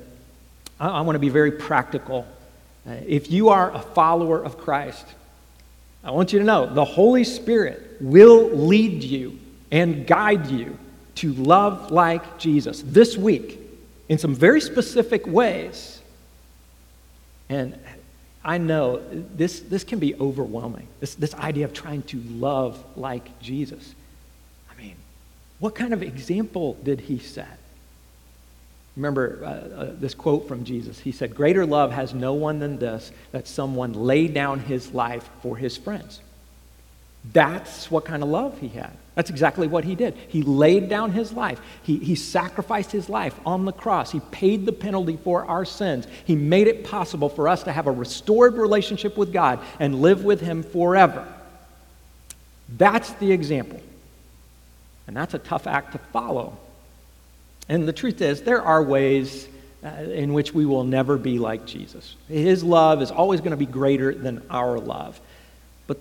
I, 0.80 0.88
I 0.88 1.02
want 1.02 1.16
to 1.16 1.20
be 1.20 1.30
very 1.30 1.52
practical. 1.52 2.26
Uh, 2.88 2.96
if 3.06 3.30
you 3.30 3.50
are 3.50 3.74
a 3.74 3.80
follower 3.80 4.42
of 4.44 4.58
Christ, 4.58 5.06
I 6.04 6.12
want 6.12 6.32
you 6.32 6.40
to 6.40 6.46
know 6.46 6.74
the 6.74 6.86
Holy 6.86 7.26
Spirit 7.26 7.98
will 8.00 8.50
lead 8.50 9.04
you 9.04 9.40
and 9.72 10.08
guide 10.08 10.48
you 10.48 10.78
to 11.16 11.34
love 11.34 11.92
like 11.92 12.40
Jesus 12.40 12.82
this 12.86 13.18
week 13.18 13.59
in 14.10 14.18
some 14.18 14.36
very 14.36 14.60
specific 14.60 15.26
ways. 15.26 16.02
And 17.48 17.78
I 18.44 18.58
know 18.58 19.02
this, 19.12 19.60
this 19.60 19.84
can 19.84 20.00
be 20.00 20.16
overwhelming, 20.16 20.88
this, 21.00 21.16
this 21.16 21.34
idea 21.36 21.66
of 21.66 21.74
trying 21.74 22.04
to 22.04 22.18
love 22.18 22.84
like 22.96 23.40
Jesus. 23.40 23.94
I 24.72 24.82
mean, 24.82 24.96
what 25.60 25.76
kind 25.76 25.94
of 25.94 26.02
example 26.02 26.78
did 26.84 27.02
he 27.02 27.20
set? 27.20 27.60
Remember 28.96 29.40
uh, 29.44 29.48
uh, 29.48 29.92
this 29.94 30.14
quote 30.14 30.48
from 30.48 30.64
Jesus. 30.64 31.00
He 31.00 31.12
said, 31.12 31.36
Greater 31.36 31.66
love 31.66 31.92
has 31.92 32.14
no 32.14 32.34
one 32.34 32.60
than 32.60 32.78
this, 32.78 33.12
that 33.32 33.48
someone 33.48 33.94
lay 33.94 34.28
down 34.28 34.60
his 34.60 34.94
life 34.94 35.30
for 35.42 35.56
his 35.56 35.78
friends. 35.78 36.20
That's 37.32 37.92
what 37.92 38.06
kind 38.06 38.24
of 38.24 38.30
love 38.30 38.60
he 38.60 38.70
had. 38.70 38.92
That's 39.20 39.30
exactly 39.30 39.68
what 39.68 39.84
he 39.84 39.96
did. 39.96 40.16
He 40.30 40.44
laid 40.44 40.88
down 40.88 41.12
his 41.12 41.34
life. 41.34 41.60
He, 41.84 41.98
he 41.98 42.16
sacrificed 42.16 42.90
his 42.90 43.10
life 43.10 43.38
on 43.46 43.66
the 43.66 43.74
cross. 43.74 44.14
He 44.14 44.22
paid 44.32 44.66
the 44.66 44.72
penalty 44.72 45.18
for 45.18 45.44
our 45.44 45.66
sins. 45.66 46.08
He 46.24 46.38
made 46.38 46.68
it 46.68 46.86
possible 46.86 47.28
for 47.28 47.50
us 47.50 47.64
to 47.64 47.74
have 47.74 47.86
a 47.88 47.92
restored 47.92 48.54
relationship 48.54 49.18
with 49.18 49.34
God 49.34 49.60
and 49.78 50.02
live 50.02 50.24
with 50.24 50.40
him 50.40 50.64
forever. 50.64 51.28
That's 52.78 53.12
the 53.16 53.34
example. 53.34 53.82
And 55.06 55.18
that's 55.18 55.34
a 55.34 55.40
tough 55.40 55.68
act 55.68 55.92
to 55.92 55.98
follow. 55.98 56.58
And 57.68 57.86
the 57.86 57.92
truth 57.92 58.22
is, 58.22 58.44
there 58.44 58.62
are 58.62 58.82
ways 58.82 59.50
uh, 59.84 59.90
in 59.90 60.32
which 60.32 60.54
we 60.54 60.66
will 60.66 60.86
never 60.86 61.18
be 61.18 61.40
like 61.40 61.66
Jesus. 61.66 62.16
His 62.30 62.64
love 62.64 63.02
is 63.02 63.12
always 63.12 63.42
going 63.42 63.52
to 63.52 63.58
be 63.58 63.66
greater 63.66 64.14
than 64.14 64.42
our 64.50 64.80
love. 64.80 65.20
But 65.88 66.00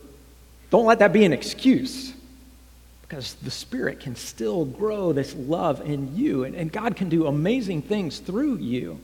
don't 0.71 0.87
let 0.87 1.01
that 1.01 1.13
be 1.13 1.25
an 1.25 1.33
excuse 1.33 2.08
because 3.09 3.35
the 3.37 3.51
Spirit 3.51 4.01
can 4.01 4.15
still 4.15 4.67
grow 4.67 5.15
this 5.15 5.35
love 5.35 5.81
in 5.81 6.15
you, 6.15 6.45
and, 6.45 6.55
and 6.55 6.71
God 6.71 6.95
can 6.95 7.09
do 7.09 7.27
amazing 7.27 7.81
things 7.81 8.19
through 8.19 8.57
you. 8.57 9.01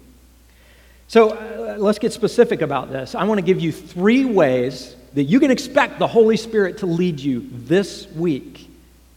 So 1.09 1.31
uh, 1.31 1.77
let's 1.79 1.99
get 1.99 2.13
specific 2.13 2.61
about 2.61 2.91
this. 2.91 3.15
I 3.15 3.25
want 3.25 3.39
to 3.39 3.45
give 3.45 3.61
you 3.61 3.73
three 3.73 4.27
ways 4.27 4.95
that 5.15 5.25
you 5.25 5.41
can 5.41 5.51
expect 5.51 5.99
the 5.99 6.07
Holy 6.07 6.37
Spirit 6.37 6.79
to 6.79 6.87
lead 6.87 7.19
you 7.19 7.49
this 7.51 8.07
week. 8.09 8.69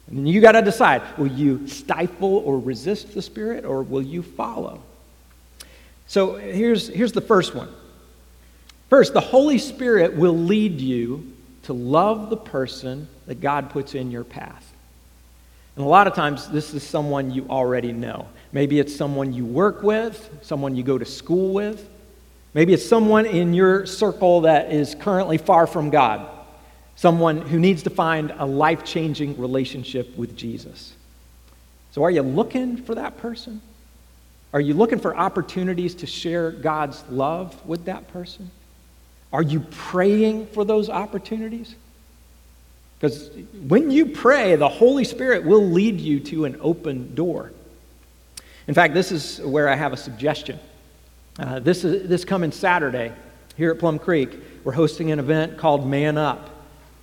And 0.08 0.28
you 0.28 0.40
got 0.40 0.54
to 0.54 0.62
decide 0.62 1.02
will 1.18 1.28
you 1.28 1.68
stifle 1.68 2.38
or 2.38 2.58
resist 2.58 3.14
the 3.14 3.22
Spirit, 3.22 3.66
or 3.66 3.84
will 3.84 4.02
you 4.02 4.24
follow? 4.24 4.82
So 6.08 6.36
here's, 6.36 6.88
here's 6.88 7.12
the 7.12 7.22
first 7.22 7.54
one. 7.54 7.68
First, 8.90 9.14
the 9.14 9.20
Holy 9.20 9.58
Spirit 9.58 10.16
will 10.16 10.38
lead 10.38 10.80
you 10.80 11.34
to 11.64 11.74
love 11.74 12.30
the 12.30 12.38
person 12.38 13.10
that 13.26 13.42
God 13.42 13.70
puts 13.70 13.96
in 13.96 14.12
your 14.12 14.24
path. 14.24 14.67
And 15.78 15.86
a 15.86 15.88
lot 15.88 16.08
of 16.08 16.16
times, 16.16 16.50
this 16.50 16.74
is 16.74 16.82
someone 16.82 17.30
you 17.30 17.46
already 17.52 17.92
know. 17.92 18.28
Maybe 18.52 18.80
it's 18.80 18.96
someone 18.96 19.32
you 19.32 19.46
work 19.46 19.84
with, 19.84 20.40
someone 20.42 20.76
you 20.76 20.82
go 20.82 20.98
to 20.98 21.06
school 21.06 21.54
with. 21.54 21.88
Maybe 22.56 22.74
it's 22.74 22.84
someone 22.84 23.28
in 23.28 23.54
your 23.54 23.86
circle 23.86 24.42
that 24.42 24.74
is 24.74 24.96
currently 24.96 25.38
far 25.38 25.68
from 25.68 25.92
God, 25.92 26.28
someone 26.96 27.42
who 27.42 27.60
needs 27.60 27.84
to 27.84 27.92
find 27.92 28.34
a 28.40 28.46
life 28.48 28.84
changing 28.86 29.40
relationship 29.40 30.18
with 30.18 30.36
Jesus. 30.36 30.96
So, 31.92 32.04
are 32.04 32.10
you 32.10 32.24
looking 32.24 32.78
for 32.78 32.96
that 32.96 33.20
person? 33.20 33.62
Are 34.54 34.62
you 34.62 34.74
looking 34.74 34.98
for 34.98 35.16
opportunities 35.16 35.94
to 35.96 36.08
share 36.08 36.50
God's 36.50 37.04
love 37.08 37.64
with 37.68 37.86
that 37.86 38.08
person? 38.08 38.50
Are 39.32 39.44
you 39.44 39.60
praying 39.60 40.48
for 40.48 40.66
those 40.66 40.90
opportunities? 40.90 41.76
Because 43.00 43.30
when 43.68 43.92
you 43.92 44.08
pray, 44.08 44.56
the 44.56 44.68
Holy 44.68 45.04
Spirit 45.04 45.44
will 45.44 45.66
lead 45.66 46.02
you 46.02 46.20
to 46.22 46.46
an 46.46 46.58
open 46.62 47.14
door. 47.14 47.52
In 48.68 48.74
fact, 48.74 48.94
this 48.94 49.12
is 49.12 49.40
where 49.42 49.70
I 49.70 49.76
have 49.76 49.94
a 49.94 49.98
suggestion. 49.98 50.60
Uh, 51.40 51.60
this, 51.60 51.84
is, 51.84 52.10
this 52.10 52.26
coming 52.26 52.52
Saturday 52.52 53.14
here 53.56 53.72
at 53.72 53.80
Plum 53.80 54.00
Creek, 54.00 54.32
we're 54.64 54.74
hosting 54.74 55.12
an 55.12 55.20
event 55.20 55.58
called 55.58 55.88
Man 55.88 56.18
Up. 56.18 56.50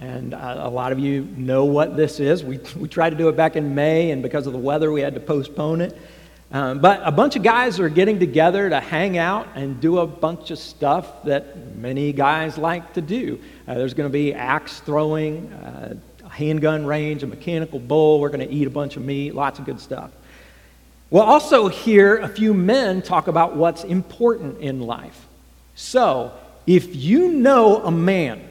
And 0.00 0.34
uh, 0.34 0.56
a 0.58 0.68
lot 0.68 0.90
of 0.90 0.98
you 0.98 1.22
know 1.36 1.64
what 1.64 1.96
this 1.96 2.18
is. 2.18 2.42
We, 2.42 2.58
we 2.76 2.88
tried 2.88 3.10
to 3.10 3.16
do 3.16 3.28
it 3.28 3.36
back 3.36 3.54
in 3.54 3.74
May, 3.74 4.10
and 4.10 4.22
because 4.22 4.46
of 4.46 4.52
the 4.52 4.58
weather, 4.58 4.90
we 4.90 5.00
had 5.00 5.14
to 5.14 5.20
postpone 5.20 5.80
it. 5.80 5.96
Um, 6.54 6.78
but 6.78 7.00
a 7.02 7.10
bunch 7.10 7.34
of 7.34 7.42
guys 7.42 7.80
are 7.80 7.88
getting 7.88 8.20
together 8.20 8.70
to 8.70 8.78
hang 8.78 9.18
out 9.18 9.48
and 9.56 9.80
do 9.80 9.98
a 9.98 10.06
bunch 10.06 10.52
of 10.52 10.58
stuff 10.60 11.24
that 11.24 11.74
many 11.74 12.12
guys 12.12 12.56
like 12.56 12.92
to 12.92 13.00
do. 13.00 13.40
Uh, 13.66 13.74
there's 13.74 13.92
going 13.92 14.08
to 14.08 14.12
be 14.12 14.32
axe 14.32 14.78
throwing, 14.78 15.52
uh, 15.52 15.96
a 16.24 16.28
handgun 16.28 16.86
range, 16.86 17.24
a 17.24 17.26
mechanical 17.26 17.80
bull. 17.80 18.20
We're 18.20 18.28
going 18.28 18.48
to 18.48 18.54
eat 18.54 18.68
a 18.68 18.70
bunch 18.70 18.96
of 18.96 19.04
meat, 19.04 19.34
lots 19.34 19.58
of 19.58 19.64
good 19.64 19.80
stuff. 19.80 20.12
We'll 21.10 21.24
also 21.24 21.66
hear 21.66 22.18
a 22.18 22.28
few 22.28 22.54
men 22.54 23.02
talk 23.02 23.26
about 23.26 23.56
what's 23.56 23.82
important 23.82 24.60
in 24.60 24.78
life. 24.78 25.26
So, 25.74 26.30
if 26.68 26.94
you 26.94 27.32
know 27.32 27.78
a 27.78 27.90
man 27.90 28.48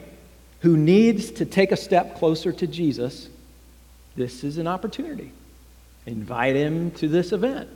who 0.59 0.75
needs 0.75 1.31
to 1.31 1.45
take 1.45 1.71
a 1.71 1.77
step 1.77 2.17
closer 2.17 2.51
to 2.51 2.67
Jesus, 2.67 3.29
this 4.17 4.43
is 4.43 4.57
an 4.57 4.67
opportunity. 4.67 5.31
Invite 6.05 6.57
him 6.57 6.91
to 6.91 7.07
this 7.07 7.31
event. 7.31 7.69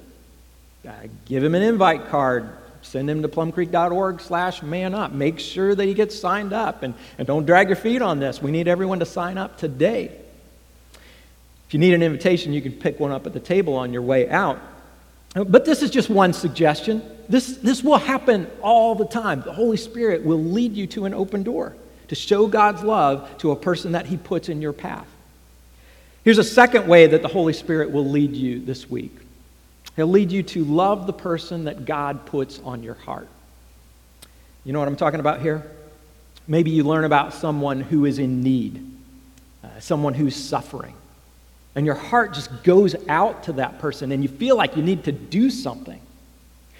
Uh, 0.87 0.91
give 1.25 1.43
him 1.43 1.53
an 1.53 1.61
invite 1.61 2.07
card. 2.07 2.49
Send 2.81 3.09
him 3.09 3.21
to 3.21 3.27
plumcreek.org 3.27 4.21
slash 4.21 4.63
man 4.63 4.93
up. 4.93 5.11
Make 5.11 5.39
sure 5.39 5.75
that 5.75 5.83
he 5.83 5.93
gets 5.93 6.17
signed 6.17 6.53
up. 6.53 6.83
And, 6.83 6.93
and 7.17 7.27
don't 7.27 7.45
drag 7.45 7.67
your 7.67 7.75
feet 7.75 8.01
on 8.01 8.19
this. 8.19 8.41
We 8.41 8.51
need 8.51 8.69
everyone 8.69 8.99
to 8.99 9.05
sign 9.05 9.37
up 9.37 9.57
today. 9.57 10.17
If 11.67 11.73
you 11.73 11.79
need 11.79 11.93
an 11.93 12.01
invitation, 12.01 12.53
you 12.53 12.61
can 12.61 12.71
pick 12.71 12.99
one 12.99 13.11
up 13.11 13.25
at 13.27 13.33
the 13.33 13.41
table 13.41 13.73
on 13.73 13.91
your 13.91 14.01
way 14.01 14.29
out. 14.29 14.59
But 15.33 15.65
this 15.65 15.83
is 15.83 15.91
just 15.91 16.09
one 16.09 16.31
suggestion. 16.31 17.01
This, 17.27 17.57
this 17.57 17.83
will 17.83 17.97
happen 17.97 18.49
all 18.61 18.95
the 18.95 19.05
time. 19.05 19.41
The 19.41 19.51
Holy 19.51 19.75
Spirit 19.75 20.23
will 20.23 20.41
lead 20.41 20.73
you 20.73 20.87
to 20.87 21.03
an 21.03 21.13
open 21.13 21.43
door 21.43 21.75
to 22.07 22.15
show 22.15 22.47
God's 22.47 22.83
love 22.83 23.37
to 23.39 23.51
a 23.51 23.55
person 23.57 23.91
that 23.91 24.05
He 24.05 24.15
puts 24.15 24.47
in 24.47 24.61
your 24.61 24.71
path. 24.71 25.07
Here's 26.23 26.37
a 26.37 26.43
second 26.43 26.87
way 26.87 27.07
that 27.07 27.21
the 27.21 27.27
Holy 27.27 27.51
Spirit 27.51 27.91
will 27.91 28.07
lead 28.07 28.33
you 28.33 28.59
this 28.59 28.89
week 28.89 29.11
He'll 29.97 30.07
lead 30.07 30.31
you 30.31 30.43
to 30.43 30.63
love 30.63 31.07
the 31.07 31.13
person 31.13 31.65
that 31.65 31.83
God 31.83 32.25
puts 32.25 32.59
on 32.59 32.83
your 32.83 32.93
heart. 32.93 33.27
You 34.63 34.71
know 34.71 34.79
what 34.79 34.87
I'm 34.87 34.95
talking 34.95 35.19
about 35.19 35.41
here? 35.41 35.69
Maybe 36.47 36.71
you 36.71 36.83
learn 36.83 37.03
about 37.03 37.33
someone 37.33 37.81
who 37.81 38.05
is 38.05 38.19
in 38.19 38.41
need, 38.41 38.81
uh, 39.63 39.79
someone 39.81 40.13
who's 40.13 40.35
suffering 40.35 40.93
and 41.77 41.85
your 41.85 41.95
heart 41.95 42.33
just 42.33 42.63
goes 42.63 42.95
out 43.07 43.43
to 43.43 43.53
that 43.53 43.77
person 43.77 44.11
and 44.11 44.23
you 44.23 44.29
feel 44.29 44.57
like 44.57 44.75
you 44.75 44.81
need 44.81 45.03
to 45.03 45.11
do 45.11 45.51
something. 45.51 46.01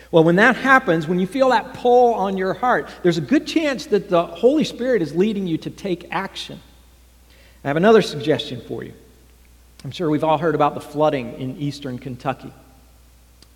Well, 0.09 0.23
when 0.23 0.37
that 0.37 0.55
happens, 0.55 1.07
when 1.07 1.19
you 1.19 1.27
feel 1.27 1.49
that 1.49 1.75
pull 1.75 2.15
on 2.15 2.35
your 2.35 2.55
heart, 2.55 2.89
there's 3.03 3.19
a 3.19 3.21
good 3.21 3.45
chance 3.45 3.85
that 3.87 4.09
the 4.09 4.25
Holy 4.25 4.63
Spirit 4.63 5.03
is 5.03 5.13
leading 5.13 5.45
you 5.45 5.59
to 5.59 5.69
take 5.69 6.07
action. 6.09 6.59
I 7.63 7.67
have 7.67 7.77
another 7.77 8.01
suggestion 8.01 8.59
for 8.59 8.83
you. 8.83 8.93
I'm 9.83 9.91
sure 9.91 10.09
we've 10.09 10.23
all 10.23 10.39
heard 10.39 10.55
about 10.55 10.73
the 10.73 10.81
flooding 10.81 11.39
in 11.39 11.57
eastern 11.57 11.99
Kentucky. 11.99 12.51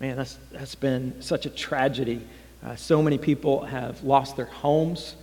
Man, 0.02 0.16
that's, 0.16 0.36
that's 0.50 0.74
been 0.74 1.22
such 1.22 1.46
a 1.46 1.48
tragedy. 1.48 2.26
Uh, 2.66 2.74
so 2.74 3.00
many 3.04 3.18
people 3.18 3.62
have 3.62 4.02
lost 4.02 4.34
their 4.34 4.46
homes, 4.46 5.14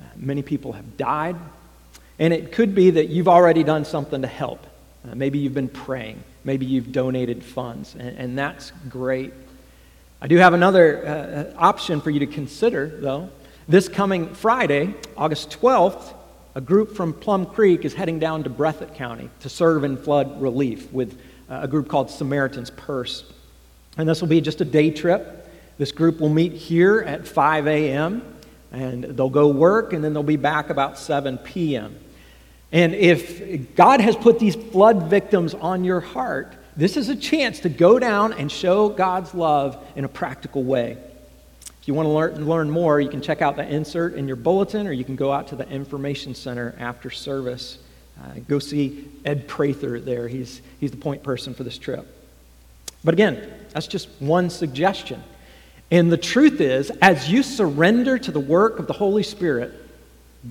uh, 0.00 0.04
many 0.16 0.40
people 0.40 0.72
have 0.72 0.96
died. 0.96 1.36
And 2.18 2.32
it 2.32 2.50
could 2.50 2.74
be 2.74 2.88
that 2.92 3.10
you've 3.10 3.28
already 3.28 3.62
done 3.62 3.84
something 3.84 4.22
to 4.22 4.28
help. 4.28 4.66
Uh, 5.06 5.14
maybe 5.14 5.38
you've 5.38 5.52
been 5.52 5.68
praying. 5.68 6.24
Maybe 6.44 6.64
you've 6.64 6.92
donated 6.92 7.44
funds, 7.44 7.94
and, 7.94 8.16
and 8.16 8.38
that's 8.38 8.72
great. 8.88 9.34
I 10.22 10.28
do 10.28 10.38
have 10.38 10.54
another 10.54 11.06
uh, 11.06 11.10
uh 11.10 11.54
option 11.58 12.00
for 12.00 12.08
you 12.08 12.20
to 12.20 12.26
consider, 12.26 12.86
though. 12.86 13.28
This 13.68 13.86
coming 13.86 14.32
Friday, 14.34 14.94
August 15.14 15.50
12th, 15.60 16.14
a 16.54 16.62
group 16.62 16.96
from 16.96 17.12
Plum 17.12 17.44
Creek 17.44 17.84
is 17.84 17.92
heading 17.92 18.18
down 18.18 18.44
to 18.44 18.50
Breathitt 18.50 18.94
County 18.94 19.28
to 19.40 19.50
serve 19.50 19.84
in 19.84 19.98
flood 19.98 20.40
relief 20.40 20.90
with 20.90 21.20
uh, 21.50 21.60
a 21.64 21.68
group 21.68 21.86
called 21.86 22.08
Samaritan's 22.08 22.70
Purse. 22.70 23.30
And 23.96 24.08
this 24.08 24.20
will 24.20 24.28
be 24.28 24.40
just 24.40 24.60
a 24.60 24.64
day 24.64 24.90
trip. 24.90 25.48
This 25.78 25.92
group 25.92 26.20
will 26.20 26.28
meet 26.28 26.52
here 26.52 27.00
at 27.00 27.26
5 27.26 27.66
a.m., 27.66 28.28
and 28.70 29.04
they'll 29.04 29.28
go 29.28 29.48
work, 29.48 29.92
and 29.92 30.02
then 30.02 30.14
they'll 30.14 30.22
be 30.22 30.36
back 30.36 30.70
about 30.70 30.98
7 30.98 31.38
p.m. 31.38 31.94
And 32.72 32.94
if 32.94 33.74
God 33.76 34.00
has 34.00 34.16
put 34.16 34.38
these 34.38 34.54
flood 34.54 35.10
victims 35.10 35.52
on 35.52 35.84
your 35.84 36.00
heart, 36.00 36.54
this 36.74 36.96
is 36.96 37.10
a 37.10 37.16
chance 37.16 37.60
to 37.60 37.68
go 37.68 37.98
down 37.98 38.32
and 38.32 38.50
show 38.50 38.88
God's 38.88 39.34
love 39.34 39.76
in 39.94 40.04
a 40.04 40.08
practical 40.08 40.62
way. 40.62 40.96
If 41.82 41.88
you 41.88 41.94
want 41.94 42.06
to 42.06 42.10
learn, 42.10 42.46
learn 42.46 42.70
more, 42.70 43.00
you 43.00 43.10
can 43.10 43.20
check 43.20 43.42
out 43.42 43.56
the 43.56 43.68
insert 43.68 44.14
in 44.14 44.26
your 44.26 44.36
bulletin 44.36 44.86
or 44.86 44.92
you 44.92 45.04
can 45.04 45.16
go 45.16 45.32
out 45.32 45.48
to 45.48 45.56
the 45.56 45.68
information 45.68 46.34
center 46.34 46.74
after 46.78 47.10
service. 47.10 47.78
Uh, 48.22 48.38
go 48.48 48.58
see 48.58 49.08
Ed 49.24 49.48
Prather 49.48 50.00
there. 50.00 50.28
He's, 50.28 50.62
he's 50.80 50.92
the 50.92 50.96
point 50.96 51.22
person 51.22 51.54
for 51.54 51.64
this 51.64 51.76
trip. 51.76 52.06
But 53.04 53.14
again, 53.14 53.52
that's 53.72 53.86
just 53.86 54.08
one 54.18 54.50
suggestion. 54.50 55.22
And 55.90 56.10
the 56.10 56.16
truth 56.16 56.60
is, 56.60 56.90
as 57.02 57.30
you 57.30 57.42
surrender 57.42 58.18
to 58.18 58.30
the 58.30 58.40
work 58.40 58.78
of 58.78 58.86
the 58.86 58.92
Holy 58.92 59.22
Spirit, 59.22 59.72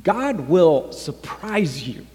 God 0.03 0.47
will 0.47 0.91
surprise 0.91 1.87
you. 1.87 2.05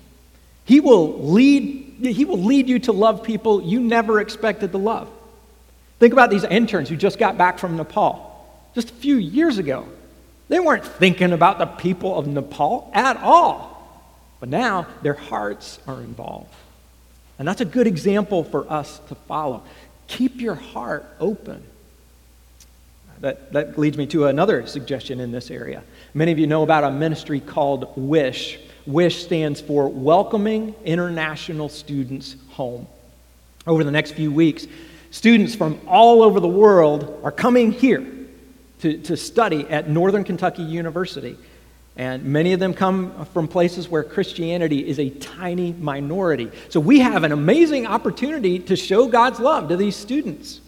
He 0.64 0.80
will 0.80 1.22
lead, 1.22 1.96
he 2.00 2.24
will 2.24 2.42
lead 2.42 2.68
you 2.68 2.78
to 2.80 2.92
love 2.92 3.22
people 3.22 3.62
you 3.62 3.80
never 3.80 4.20
expected 4.20 4.72
to 4.72 4.78
love. 4.78 5.08
Think 5.98 6.12
about 6.12 6.30
these 6.30 6.44
interns 6.44 6.88
who 6.88 6.96
just 6.96 7.18
got 7.18 7.38
back 7.38 7.58
from 7.58 7.76
Nepal 7.76 8.32
just 8.74 8.90
a 8.90 8.94
few 8.94 9.16
years 9.16 9.58
ago. 9.58 9.86
They 10.48 10.60
weren't 10.60 10.84
thinking 10.84 11.32
about 11.32 11.58
the 11.58 11.66
people 11.66 12.16
of 12.16 12.26
Nepal 12.26 12.90
at 12.94 13.16
all. 13.16 13.72
But 14.38 14.48
now 14.50 14.86
their 15.02 15.14
hearts 15.14 15.78
are 15.86 16.00
involved. 16.00 16.52
And 17.38 17.46
that's 17.46 17.60
a 17.60 17.66
good 17.66 17.86
example 17.86 18.44
for 18.44 18.70
us 18.70 19.00
to 19.08 19.14
follow. 19.14 19.62
Keep 20.08 20.40
your 20.40 20.54
heart 20.54 21.06
open. 21.20 21.62
That, 23.20 23.52
that 23.52 23.78
leads 23.78 23.96
me 23.96 24.06
to 24.08 24.26
another 24.26 24.66
suggestion 24.66 25.20
in 25.20 25.32
this 25.32 25.50
area. 25.50 25.82
Many 26.14 26.32
of 26.32 26.38
you 26.38 26.46
know 26.46 26.62
about 26.62 26.84
a 26.84 26.90
ministry 26.90 27.40
called 27.40 27.92
WISH. 27.96 28.58
WISH 28.86 29.24
stands 29.24 29.60
for 29.60 29.88
Welcoming 29.88 30.74
International 30.84 31.68
Students 31.68 32.36
Home. 32.50 32.86
Over 33.66 33.84
the 33.84 33.90
next 33.90 34.12
few 34.12 34.30
weeks, 34.30 34.66
students 35.10 35.54
from 35.54 35.80
all 35.86 36.22
over 36.22 36.40
the 36.40 36.48
world 36.48 37.20
are 37.24 37.32
coming 37.32 37.72
here 37.72 38.06
to, 38.80 38.98
to 38.98 39.16
study 39.16 39.66
at 39.68 39.88
Northern 39.88 40.22
Kentucky 40.22 40.62
University. 40.62 41.36
And 41.96 42.24
many 42.24 42.52
of 42.52 42.60
them 42.60 42.74
come 42.74 43.24
from 43.26 43.48
places 43.48 43.88
where 43.88 44.02
Christianity 44.02 44.86
is 44.86 44.98
a 44.98 45.08
tiny 45.08 45.72
minority. 45.72 46.50
So 46.68 46.78
we 46.78 46.98
have 47.00 47.24
an 47.24 47.32
amazing 47.32 47.86
opportunity 47.86 48.58
to 48.58 48.76
show 48.76 49.06
God's 49.08 49.40
love 49.40 49.68
to 49.70 49.76
these 49.76 49.96
students. 49.96 50.60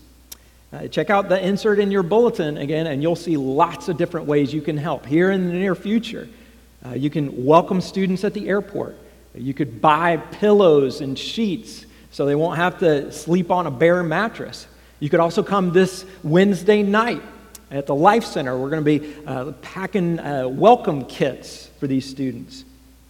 Uh, 0.73 0.87
check 0.89 1.11
out 1.11 1.29
the 1.29 1.47
insert 1.47 1.79
in 1.79 1.91
your 1.91 2.03
bulletin 2.03 2.57
again, 2.57 2.87
and 2.87 3.03
you'll 3.03 3.17
see 3.17 3.37
lots 3.37 3.89
of 3.89 3.97
different 3.99 4.27
ways 4.27 4.53
you 4.53 4.63
can 4.63 4.77
help 4.77 5.05
here 5.05 5.31
in 5.31 5.49
the 5.49 5.53
near 5.53 5.75
future. 5.75 6.29
Uh, 6.85 6.91
you 6.91 7.11
can 7.11 7.45
welcome 7.45 7.81
students 7.81 8.25
at 8.25 8.33
the 8.33 8.49
airport. 8.49 8.97
You 9.35 9.53
could 9.53 9.81
buy 9.81 10.17
pillows 10.17 11.01
and 11.01 11.19
sheets 11.19 11.85
so 12.11 12.25
they 12.25 12.35
won't 12.35 12.57
have 12.57 12.79
to 12.79 13.13
sleep 13.13 13.51
on 13.51 13.67
a 13.67 13.71
bare 13.71 14.03
mattress. 14.03 14.67
You 15.01 15.11
could 15.11 15.21
also 15.21 15.43
come 15.43 15.73
this 15.73 16.05
Wednesday 16.23 16.83
night 16.83 17.23
At 17.71 17.87
the 17.87 17.95
Life 17.95 18.25
Center, 18.25 18.59
we're 18.59 18.71
going 18.71 18.85
to 18.85 18.99
be 18.99 19.15
uh, 19.27 19.53
packing 19.61 20.19
uh, 20.19 20.49
welcome 20.49 21.05
kits 21.05 21.69
for 21.79 21.87
these 21.87 22.09
students. 22.09 22.65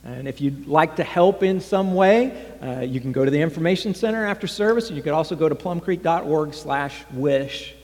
And 0.05 0.27
if 0.27 0.41
you'd 0.41 0.67
like 0.67 0.97
to 0.97 1.05
help 1.05 1.45
in 1.45 1.61
some 1.61 1.95
way, 1.95 2.45
uh, 2.61 2.81
you 2.81 3.01
can 3.01 3.13
go 3.13 3.25
to 3.25 3.31
the 3.31 3.41
information 3.41 3.95
center 3.95 4.27
after 4.27 4.49
service, 4.49 4.89
and 4.89 4.97
you 4.97 5.03
could 5.03 5.13
also 5.13 5.37
go 5.37 5.49
to 5.49 5.55
plumcreek.org 5.55 6.55
slash 6.55 7.05
wish. 7.13 7.75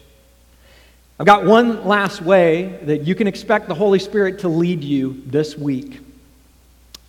I've 1.20 1.26
got 1.26 1.44
one 1.44 1.84
last 1.84 2.20
way 2.22 2.80
that 2.82 3.02
you 3.02 3.14
can 3.14 3.28
expect 3.28 3.68
the 3.68 3.74
Holy 3.74 4.00
Spirit 4.00 4.40
to 4.40 4.48
lead 4.48 4.82
you 4.82 5.22
this 5.26 5.56
week. 5.56 6.00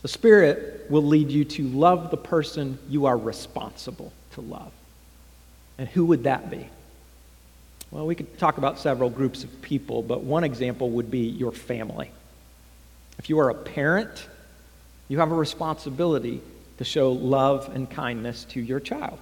The 0.03 0.07
Spirit 0.07 0.85
will 0.91 1.03
lead 1.03 1.31
you 1.31 1.43
to 1.43 1.67
love 1.69 2.11
the 2.11 2.17
person 2.17 2.77
you 2.87 3.07
are 3.07 3.17
responsible 3.17 4.13
to 4.33 4.41
love. 4.41 4.71
And 5.79 5.87
who 5.89 6.05
would 6.05 6.25
that 6.25 6.51
be? 6.51 6.69
Well, 7.91 8.05
we 8.05 8.15
could 8.15 8.37
talk 8.37 8.57
about 8.57 8.79
several 8.79 9.09
groups 9.09 9.43
of 9.43 9.61
people, 9.61 10.01
but 10.01 10.21
one 10.21 10.43
example 10.43 10.89
would 10.91 11.09
be 11.09 11.19
your 11.19 11.51
family. 11.51 12.11
If 13.17 13.29
you 13.29 13.39
are 13.39 13.49
a 13.49 13.55
parent, 13.55 14.27
you 15.07 15.19
have 15.19 15.31
a 15.31 15.35
responsibility 15.35 16.41
to 16.77 16.83
show 16.83 17.11
love 17.11 17.69
and 17.73 17.89
kindness 17.89 18.43
to 18.45 18.59
your 18.59 18.79
child. 18.79 19.19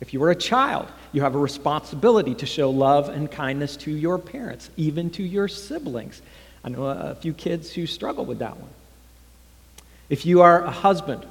If 0.00 0.14
you 0.14 0.22
are 0.22 0.30
a 0.30 0.36
child, 0.36 0.88
you 1.12 1.22
have 1.22 1.34
a 1.34 1.38
responsibility 1.38 2.34
to 2.36 2.46
show 2.46 2.70
love 2.70 3.08
and 3.08 3.30
kindness 3.30 3.76
to 3.78 3.90
your 3.90 4.18
parents, 4.18 4.70
even 4.76 5.10
to 5.10 5.22
your 5.22 5.48
siblings. 5.48 6.22
I 6.64 6.68
know 6.68 6.84
a 6.84 7.14
few 7.14 7.32
kids 7.32 7.72
who 7.72 7.86
struggle 7.86 8.24
with 8.24 8.38
that 8.38 8.56
one. 8.56 8.70
If 10.08 10.26
you 10.26 10.42
are 10.42 10.62
a 10.62 10.70
husband 10.70 11.26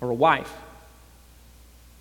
or 0.00 0.10
a 0.10 0.14
wife, 0.14 0.52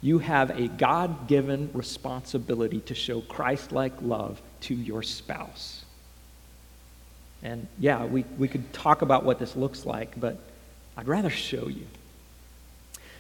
you 0.01 0.19
have 0.19 0.51
a 0.51 0.67
God 0.67 1.27
given 1.27 1.69
responsibility 1.73 2.81
to 2.81 2.95
show 2.95 3.21
Christ 3.21 3.71
like 3.71 3.93
love 4.01 4.41
to 4.61 4.75
your 4.75 5.01
spouse. 5.01 5.83
And 7.43 7.67
yeah, 7.79 8.05
we, 8.05 8.25
we 8.37 8.47
could 8.47 8.71
talk 8.73 9.01
about 9.01 9.23
what 9.23 9.39
this 9.39 9.55
looks 9.55 9.85
like, 9.85 10.19
but 10.19 10.37
I'd 10.95 11.07
rather 11.07 11.29
show 11.29 11.67
you. 11.67 11.85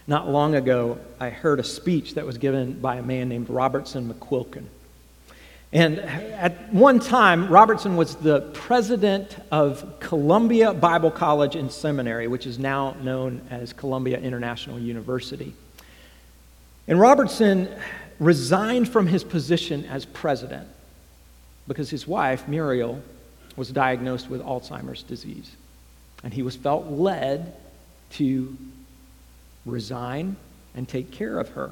Not 0.07 0.29
long 0.29 0.55
ago, 0.55 0.99
I 1.19 1.29
heard 1.29 1.59
a 1.59 1.63
speech 1.63 2.15
that 2.15 2.25
was 2.25 2.37
given 2.37 2.79
by 2.79 2.95
a 2.95 3.03
man 3.03 3.27
named 3.27 3.49
Robertson 3.49 4.11
McQuilkin. 4.11 4.65
And 5.73 5.99
at 5.99 6.73
one 6.73 6.99
time, 6.99 7.49
Robertson 7.49 7.97
was 7.97 8.15
the 8.15 8.39
president 8.53 9.35
of 9.51 9.99
Columbia 9.99 10.73
Bible 10.73 11.11
College 11.11 11.57
and 11.57 11.69
Seminary, 11.69 12.27
which 12.29 12.47
is 12.47 12.57
now 12.57 12.95
known 13.01 13.41
as 13.49 13.73
Columbia 13.73 14.17
International 14.17 14.79
University. 14.79 15.53
And 16.87 16.99
Robertson 16.99 17.69
resigned 18.19 18.89
from 18.89 19.07
his 19.07 19.23
position 19.23 19.85
as 19.85 20.05
president 20.05 20.67
because 21.67 21.89
his 21.89 22.07
wife, 22.07 22.47
Muriel, 22.47 23.01
was 23.55 23.69
diagnosed 23.71 24.29
with 24.29 24.41
Alzheimer's 24.41 25.03
disease. 25.03 25.51
And 26.23 26.33
he 26.33 26.41
was 26.41 26.55
felt 26.55 26.87
led 26.87 27.53
to 28.11 28.55
resign 29.65 30.37
and 30.75 30.87
take 30.87 31.11
care 31.11 31.39
of 31.39 31.49
her. 31.49 31.71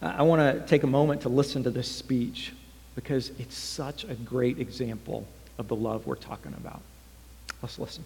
I 0.00 0.22
want 0.22 0.40
to 0.40 0.66
take 0.66 0.82
a 0.82 0.86
moment 0.86 1.22
to 1.22 1.28
listen 1.28 1.62
to 1.64 1.70
this 1.70 1.90
speech 1.90 2.52
because 2.94 3.30
it's 3.38 3.56
such 3.56 4.04
a 4.04 4.14
great 4.14 4.58
example 4.58 5.26
of 5.58 5.68
the 5.68 5.76
love 5.76 6.06
we're 6.06 6.16
talking 6.16 6.54
about. 6.56 6.80
Let's 7.62 7.78
listen. 7.78 8.04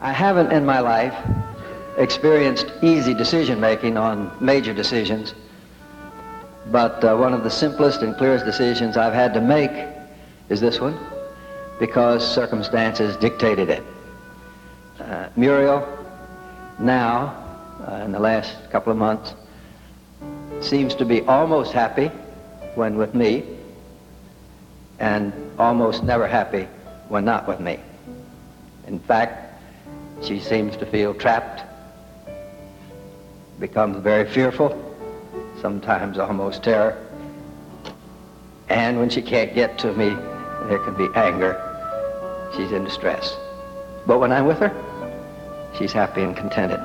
I 0.00 0.12
haven't 0.12 0.52
in 0.52 0.64
my 0.64 0.80
life 0.80 1.14
experienced 1.98 2.72
easy 2.82 3.12
decision 3.12 3.60
making 3.60 3.96
on 3.96 4.32
major 4.40 4.72
decisions, 4.72 5.34
but 6.70 7.02
uh, 7.04 7.16
one 7.16 7.34
of 7.34 7.42
the 7.42 7.50
simplest 7.50 8.02
and 8.02 8.16
clearest 8.16 8.44
decisions 8.44 8.96
I've 8.96 9.14
had 9.14 9.34
to 9.34 9.40
make 9.40 9.70
is 10.48 10.60
this 10.60 10.80
one 10.80 10.98
because 11.78 12.26
circumstances 12.26 13.16
dictated 13.16 13.68
it. 13.68 13.82
Uh, 15.00 15.28
Muriel 15.36 15.86
now, 16.78 17.34
uh, 17.86 18.02
in 18.04 18.12
the 18.12 18.18
last 18.18 18.70
couple 18.70 18.92
of 18.92 18.98
months, 18.98 19.34
seems 20.60 20.94
to 20.96 21.04
be 21.04 21.22
almost 21.22 21.72
happy 21.72 22.10
when 22.74 22.96
with 22.96 23.14
me 23.14 23.44
and 24.98 25.32
almost 25.58 26.02
never 26.02 26.26
happy 26.26 26.66
when 27.08 27.24
not 27.24 27.46
with 27.46 27.60
me. 27.60 27.78
In 28.86 28.98
fact, 28.98 29.60
she 30.22 30.40
seems 30.40 30.76
to 30.76 30.86
feel 30.86 31.14
trapped, 31.14 31.62
becomes 33.60 33.98
very 33.98 34.28
fearful, 34.28 34.76
sometimes 35.60 36.18
almost 36.18 36.62
terror. 36.62 36.96
And 38.68 38.98
when 38.98 39.10
she 39.10 39.22
can't 39.22 39.54
get 39.54 39.78
to 39.78 39.92
me, 39.94 40.10
there 40.68 40.78
can 40.78 40.94
be 40.94 41.08
anger. 41.14 41.56
She's 42.56 42.72
in 42.72 42.84
distress. 42.84 43.36
But 44.06 44.18
when 44.18 44.32
I'm 44.32 44.46
with 44.46 44.58
her, 44.58 44.72
she's 45.76 45.92
happy 45.92 46.22
and 46.22 46.36
contented. 46.36 46.80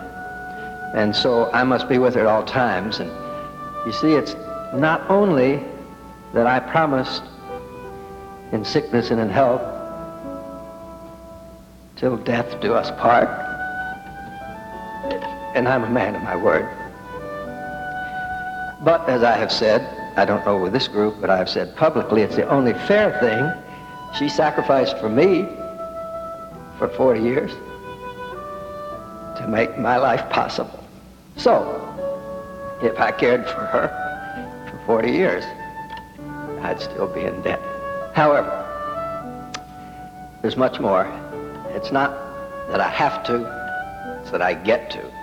And 0.96 1.16
so 1.16 1.52
I 1.52 1.64
must 1.64 1.90
be 1.90 1.98
with 1.98 2.16
her 2.16 2.22
at 2.22 2.28
all 2.28 2.44
times. 2.44 3.00
And 3.00 3.12
you 3.86 3.92
see, 3.92 4.14
it's 4.14 4.36
not 4.74 5.10
only 5.10 5.64
that 6.34 6.48
I 6.48 6.60
promised 6.60 7.24
in 8.52 8.64
sickness 8.64 9.12
and 9.12 9.20
in 9.20 9.30
health, 9.30 9.62
till 11.96 12.18
death 12.18 12.60
do 12.62 12.74
us 12.74 12.92
part. 13.00 13.43
And 15.64 15.72
I'm 15.72 15.86
a 15.86 15.90
man 15.90 16.14
of 16.14 16.22
my 16.24 16.36
word. 16.36 16.68
But 18.84 19.08
as 19.08 19.24
I 19.24 19.38
have 19.38 19.50
said, 19.50 19.80
I 20.18 20.26
don't 20.26 20.46
know 20.46 20.58
with 20.58 20.74
this 20.74 20.90
group, 20.90 21.22
but 21.22 21.30
I've 21.30 21.48
said 21.48 21.74
publicly, 21.78 22.22
it's 22.22 22.36
the 22.36 22.46
only 22.50 22.74
fair 22.74 23.18
thing. 23.22 23.50
She 24.20 24.28
sacrificed 24.28 24.98
for 24.98 25.08
me 25.08 25.48
for 26.78 26.90
40 26.90 27.22
years 27.22 27.52
to 29.38 29.46
make 29.48 29.80
my 29.80 29.96
life 29.96 30.30
possible. 30.30 30.84
So, 31.38 31.80
if 32.82 33.00
I 33.00 33.14
cared 33.14 33.46
for 33.46 33.64
her 33.64 34.68
for 34.70 34.86
40 34.86 35.12
years, 35.14 35.46
I'd 36.62 36.82
still 36.82 37.08
be 37.08 37.22
in 37.22 37.42
debt. 37.42 37.62
However, 38.14 38.52
there's 40.42 40.58
much 40.58 40.82
more. 40.82 41.06
It's 41.70 41.94
not 41.94 42.12
that 42.68 42.82
I 42.82 42.90
have 42.90 43.24
to, 43.28 44.20
it's 44.20 44.32
that 44.32 44.42
I 44.42 44.56
get 44.56 44.92
to. 44.92 45.23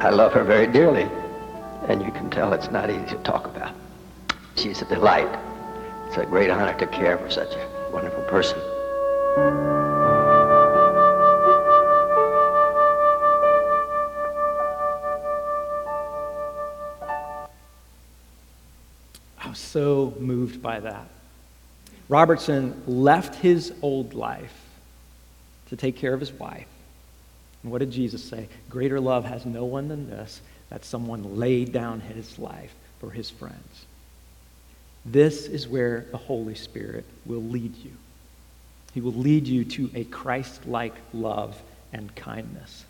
I 0.00 0.08
love 0.08 0.32
her 0.32 0.44
very 0.44 0.66
dearly, 0.66 1.06
and 1.86 2.02
you 2.02 2.10
can 2.10 2.30
tell 2.30 2.54
it's 2.54 2.70
not 2.70 2.88
easy 2.88 3.04
to 3.08 3.18
talk 3.18 3.44
about. 3.44 3.74
She's 4.56 4.80
a 4.80 4.86
delight. 4.86 5.28
It's 6.06 6.16
a 6.16 6.24
great 6.24 6.48
honor 6.48 6.72
to 6.78 6.86
care 6.86 7.18
for 7.18 7.28
such 7.28 7.52
a 7.52 7.90
wonderful 7.92 8.22
person. 8.22 8.58
I 19.38 19.48
was 19.50 19.58
so 19.58 20.14
moved 20.18 20.62
by 20.62 20.80
that. 20.80 21.08
Robertson 22.08 22.82
left 22.86 23.34
his 23.34 23.74
old 23.82 24.14
life 24.14 24.64
to 25.68 25.76
take 25.76 25.96
care 25.96 26.14
of 26.14 26.20
his 26.20 26.32
wife. 26.32 26.66
And 27.62 27.72
what 27.72 27.78
did 27.78 27.90
Jesus 27.90 28.22
say? 28.22 28.48
Greater 28.68 29.00
love 29.00 29.24
has 29.24 29.44
no 29.44 29.64
one 29.64 29.88
than 29.88 30.08
this, 30.08 30.40
that 30.70 30.84
someone 30.84 31.36
laid 31.38 31.72
down 31.72 32.00
his 32.00 32.38
life 32.38 32.74
for 33.00 33.10
his 33.10 33.28
friends. 33.30 33.84
This 35.04 35.46
is 35.46 35.66
where 35.66 36.06
the 36.10 36.16
Holy 36.16 36.54
Spirit 36.54 37.04
will 37.26 37.42
lead 37.42 37.76
you. 37.76 37.92
He 38.92 39.00
will 39.00 39.12
lead 39.12 39.46
you 39.46 39.64
to 39.64 39.90
a 39.94 40.04
Christ 40.04 40.66
like 40.66 40.94
love 41.12 41.60
and 41.92 42.14
kindness. 42.14 42.84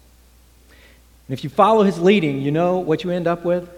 And 1.29 1.39
if 1.39 1.45
you 1.45 1.51
follow 1.51 1.83
his 1.83 2.01
leading, 2.01 2.41
you 2.41 2.51
know 2.51 2.79
what 2.79 3.05
you 3.05 3.11
end 3.11 3.27
up 3.27 3.45
with? 3.45 3.69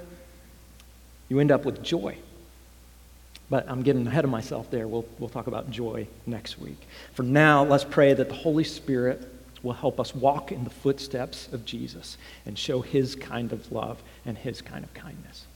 You 1.28 1.40
end 1.40 1.50
up 1.50 1.64
with 1.64 1.82
joy. 1.82 2.16
But 3.50 3.68
I'm 3.68 3.82
getting 3.82 4.06
ahead 4.06 4.24
of 4.24 4.30
myself 4.30 4.70
there. 4.70 4.88
We'll, 4.88 5.04
we'll 5.18 5.28
talk 5.28 5.46
about 5.46 5.70
joy 5.70 6.06
next 6.26 6.58
week. 6.58 6.78
For 7.12 7.22
now, 7.22 7.64
let's 7.64 7.84
pray 7.84 8.14
that 8.14 8.28
the 8.28 8.34
Holy 8.34 8.64
Spirit 8.64 9.28
will 9.62 9.72
help 9.72 10.00
us 10.00 10.14
walk 10.14 10.52
in 10.52 10.64
the 10.64 10.70
footsteps 10.70 11.48
of 11.52 11.64
Jesus 11.64 12.16
and 12.46 12.58
show 12.58 12.80
his 12.80 13.14
kind 13.14 13.52
of 13.52 13.70
love 13.70 14.02
and 14.26 14.36
his 14.36 14.60
kind 14.60 14.84
of 14.84 14.92
kindness. 14.94 15.46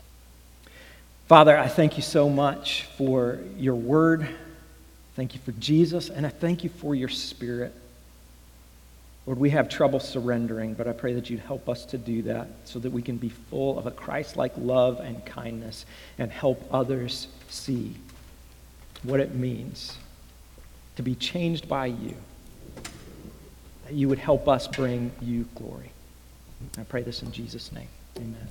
Father, 1.26 1.56
I 1.58 1.66
thank 1.66 1.96
you 1.96 2.02
so 2.02 2.28
much 2.28 2.84
for 2.96 3.40
your 3.56 3.74
word. 3.74 4.28
Thank 5.16 5.34
you 5.34 5.40
for 5.40 5.52
Jesus, 5.52 6.08
and 6.08 6.24
I 6.24 6.28
thank 6.28 6.62
you 6.62 6.70
for 6.70 6.94
your 6.94 7.08
spirit. 7.08 7.74
Lord, 9.26 9.40
we 9.40 9.50
have 9.50 9.68
trouble 9.68 9.98
surrendering, 9.98 10.74
but 10.74 10.86
I 10.86 10.92
pray 10.92 11.14
that 11.14 11.28
you'd 11.28 11.40
help 11.40 11.68
us 11.68 11.84
to 11.86 11.98
do 11.98 12.22
that 12.22 12.48
so 12.64 12.78
that 12.78 12.90
we 12.90 13.02
can 13.02 13.16
be 13.16 13.30
full 13.30 13.76
of 13.76 13.86
a 13.86 13.90
Christ 13.90 14.36
like 14.36 14.52
love 14.56 15.00
and 15.00 15.24
kindness 15.26 15.84
and 16.16 16.30
help 16.30 16.62
others 16.72 17.26
see 17.48 17.96
what 19.02 19.18
it 19.18 19.34
means 19.34 19.96
to 20.94 21.02
be 21.02 21.16
changed 21.16 21.68
by 21.68 21.86
you. 21.86 22.14
You 23.90 24.08
would 24.08 24.18
help 24.18 24.48
us 24.48 24.66
bring 24.66 25.12
you 25.20 25.46
glory. 25.54 25.90
I 26.78 26.82
pray 26.84 27.02
this 27.02 27.22
in 27.22 27.32
Jesus' 27.32 27.72
name. 27.72 27.88
Amen. 28.16 28.48